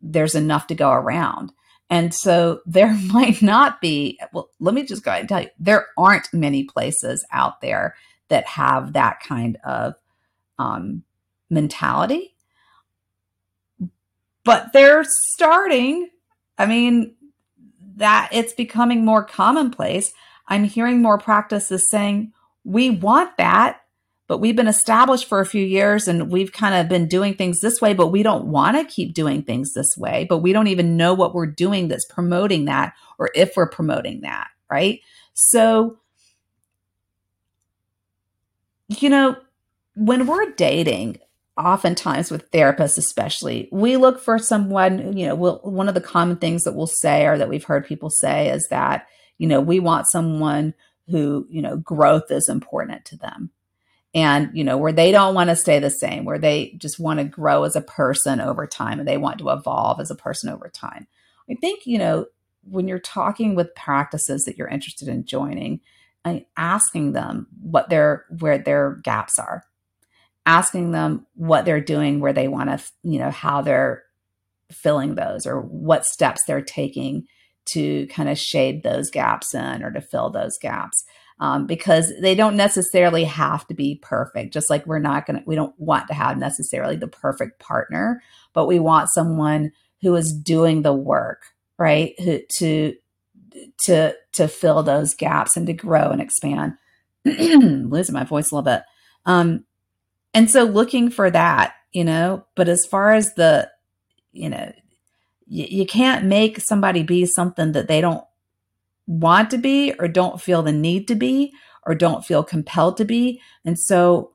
[0.00, 1.52] there's enough to go around.
[1.90, 5.48] And so there might not be, well, let me just go ahead and tell you,
[5.58, 7.96] there aren't many places out there
[8.28, 9.94] that have that kind of
[10.58, 11.02] um,
[11.50, 12.34] mentality.
[14.44, 16.08] But they're starting.
[16.58, 17.14] I mean,
[17.96, 20.12] that it's becoming more commonplace.
[20.48, 22.32] I'm hearing more practices saying,
[22.64, 23.80] we want that
[24.30, 27.58] but we've been established for a few years and we've kind of been doing things
[27.58, 30.68] this way, but we don't want to keep doing things this way, but we don't
[30.68, 35.00] even know what we're doing that's promoting that or if we're promoting that, right?
[35.34, 35.98] So,
[38.86, 39.36] you know,
[39.96, 41.18] when we're dating,
[41.56, 46.36] oftentimes with therapists especially we look for someone you know we'll, one of the common
[46.36, 49.06] things that we'll say or that we've heard people say is that
[49.38, 50.72] you know we want someone
[51.10, 53.50] who you know growth is important to them.
[54.12, 57.20] And you know where they don't want to stay the same where they just want
[57.20, 60.50] to grow as a person over time and they want to evolve as a person
[60.50, 61.06] over time.
[61.48, 62.26] I think you know
[62.62, 65.80] when you're talking with practices that you're interested in joining
[66.24, 69.64] and asking them what their where their gaps are
[70.46, 74.02] asking them what they're doing where they want to you know how they're
[74.72, 77.26] filling those or what steps they're taking
[77.66, 81.04] to kind of shade those gaps in or to fill those gaps
[81.40, 84.52] um, because they don't necessarily have to be perfect.
[84.52, 88.22] Just like we're not going to, we don't want to have necessarily the perfect partner,
[88.52, 89.72] but we want someone
[90.02, 91.42] who is doing the work,
[91.78, 92.12] right?
[92.20, 92.94] Who, to,
[93.86, 96.74] to, to fill those gaps and to grow and expand.
[97.24, 98.82] Losing my voice a little bit.
[99.24, 99.64] Um,
[100.34, 103.70] and so looking for that, you know, but as far as the,
[104.32, 104.72] you know,
[105.46, 108.24] you can't make somebody be something that they don't
[109.08, 111.52] want to be or don't feel the need to be
[111.84, 113.40] or don't feel compelled to be.
[113.64, 114.30] And so,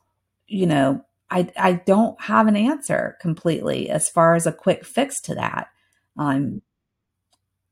[0.48, 5.22] you know, I, I don't have an answer completely as far as a quick fix
[5.22, 5.70] to that.
[6.18, 6.62] Um,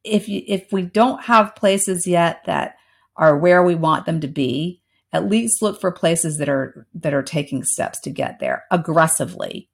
[0.05, 2.76] if you, if we don't have places yet that
[3.17, 4.82] are where we want them to be,
[5.14, 9.70] at least look for places that are that are taking steps to get there aggressively,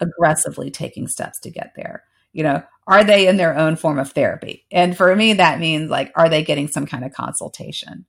[0.00, 2.04] aggressively taking steps to get there
[2.34, 4.66] you know, are they in their own form of therapy?
[4.70, 8.04] And for me, that means like, are they getting some kind of consultation?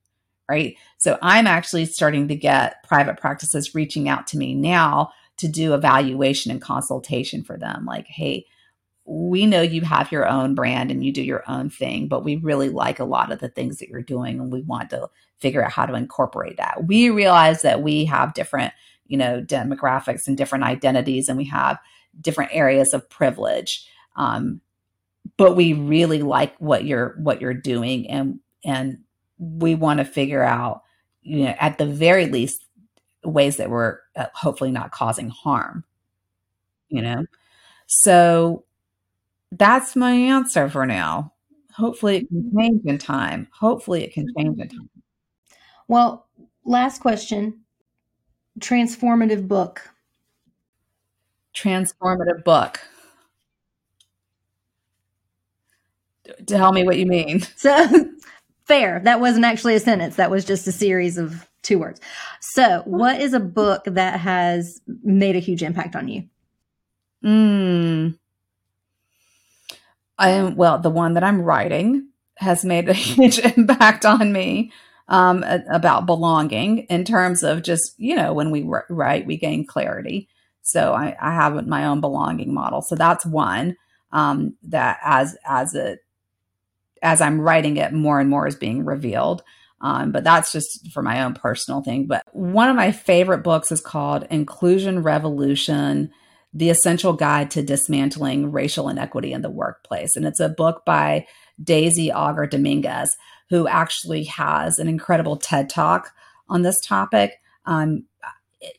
[0.49, 0.76] Right.
[0.97, 5.74] So I'm actually starting to get private practices reaching out to me now to do
[5.74, 7.86] evaluation and consultation for them.
[7.86, 8.45] Like, hey,
[9.05, 12.37] we know you have your own brand and you do your own thing, but we
[12.37, 15.63] really like a lot of the things that you're doing and we want to figure
[15.63, 16.85] out how to incorporate that.
[16.85, 18.73] We realize that we have different,
[19.07, 21.77] you know, demographics and different identities and we have
[22.19, 23.87] different areas of privilege.
[24.15, 24.61] Um,
[25.37, 28.99] but we really like what you're what you're doing, and and
[29.37, 30.83] we want to figure out,
[31.21, 32.65] you know, at the very least,
[33.23, 35.83] ways that we're uh, hopefully not causing harm.
[36.89, 37.25] You know,
[37.87, 38.64] so
[39.51, 41.34] that's my answer for now.
[41.76, 43.47] Hopefully, it can change in time.
[43.51, 44.89] Hopefully, it can change in time.
[45.88, 46.28] Well,
[46.63, 47.62] last question
[48.59, 49.89] transformative book.
[51.55, 52.80] Transformative book.
[56.47, 57.42] Tell me what you mean.
[57.58, 57.88] So
[58.66, 59.00] fair.
[59.04, 60.16] That wasn't actually a sentence.
[60.16, 62.00] That was just a series of two words.
[62.42, 66.24] So, what is a book that has made a huge impact on you?
[67.22, 68.09] Hmm.
[70.17, 70.79] I am well.
[70.79, 74.71] The one that I'm writing has made a huge impact on me
[75.08, 80.29] um, about belonging in terms of just you know when we write we gain clarity.
[80.62, 82.82] So I, I have my own belonging model.
[82.82, 83.78] So that's one
[84.12, 86.00] um, that as as it
[87.01, 89.43] as I'm writing it, more and more is being revealed.
[89.82, 92.08] Um, but that's just for my own personal thing.
[92.08, 96.12] But one of my favorite books is called Inclusion Revolution
[96.55, 100.15] The Essential Guide to Dismantling Racial Inequity in the Workplace.
[100.15, 101.27] And it's a book by
[101.61, 103.15] Daisy Auger Dominguez,
[103.49, 106.11] who actually has an incredible TED talk
[106.49, 107.33] on this topic.
[107.65, 108.05] Um,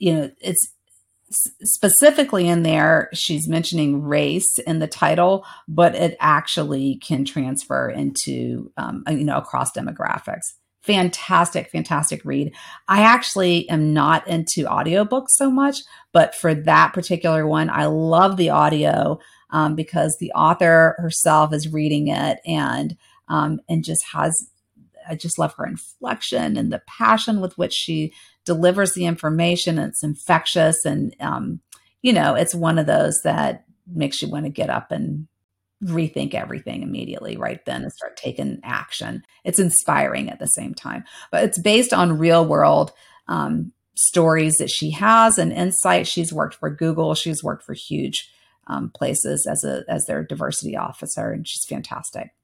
[0.01, 0.73] you know, it's
[1.31, 8.73] specifically in there, she's mentioning race in the title, but it actually can transfer into,
[8.77, 10.55] um, you know, across demographics.
[10.87, 12.55] Fantastic, fantastic read.
[12.87, 15.81] I actually am not into audiobooks so much,
[16.13, 19.19] but for that particular one, I love the audio
[19.51, 22.97] um, because the author herself is reading it and
[23.29, 24.49] um, and just has
[25.09, 28.13] I just love her inflection and the passion with which she
[28.45, 29.79] delivers the information.
[29.79, 31.61] It's infectious, and um,
[32.01, 35.27] you know, it's one of those that makes you want to get up and
[35.85, 39.23] rethink everything immediately right then and start taking action.
[39.45, 42.93] It's inspiring at the same time, but it's based on real world
[43.29, 46.07] um, stories that she has and insight.
[46.07, 47.15] She's worked for Google.
[47.15, 48.31] She's worked for huge
[48.69, 52.35] um, places as a as their diversity officer, and she's fantastic.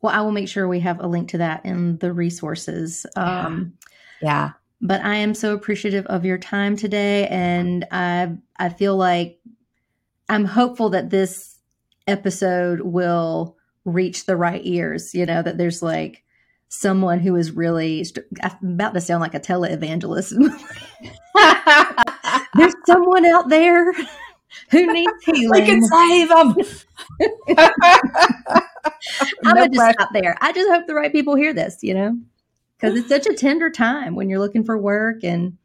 [0.00, 3.06] Well, I will make sure we have a link to that in the resources.
[3.16, 3.74] Um,
[4.20, 4.52] yeah.
[4.80, 9.38] But I am so appreciative of your time today, and I I feel like
[10.28, 11.56] I'm hopeful that this
[12.06, 15.14] episode will reach the right ears.
[15.14, 16.22] You know that there's like
[16.68, 18.06] someone who is really
[18.42, 20.32] I'm about to sound like a televangelist.
[22.54, 23.92] there's someone out there
[24.70, 25.50] who needs healing.
[25.50, 26.54] We can save them.
[29.44, 30.36] I'm no gonna just stop there.
[30.40, 32.18] I just hope the right people hear this, you know,
[32.76, 35.56] because it's such a tender time when you're looking for work and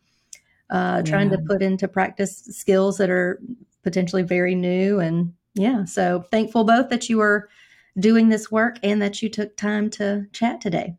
[0.69, 1.38] uh, trying yeah.
[1.38, 3.41] to put into practice skills that are
[3.84, 4.99] potentially very new.
[4.99, 7.49] And yeah, so thankful both that you were
[7.99, 10.95] doing this work and that you took time to chat today.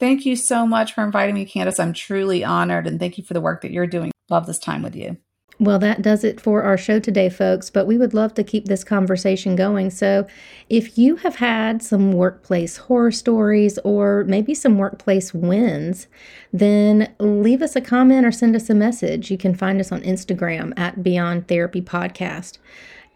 [0.00, 1.80] Thank you so much for inviting me, Candace.
[1.80, 4.12] I'm truly honored and thank you for the work that you're doing.
[4.30, 5.16] Love this time with you.
[5.60, 8.66] Well, that does it for our show today, folks, but we would love to keep
[8.66, 9.90] this conversation going.
[9.90, 10.24] So,
[10.68, 16.06] if you have had some workplace horror stories or maybe some workplace wins,
[16.52, 19.32] then leave us a comment or send us a message.
[19.32, 22.58] You can find us on Instagram at Beyond Therapy Podcast.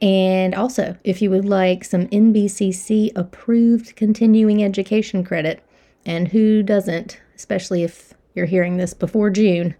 [0.02, 5.62] And also, if you would like some NBCC approved continuing education credit,
[6.04, 9.76] and who doesn't, especially if you're hearing this before June,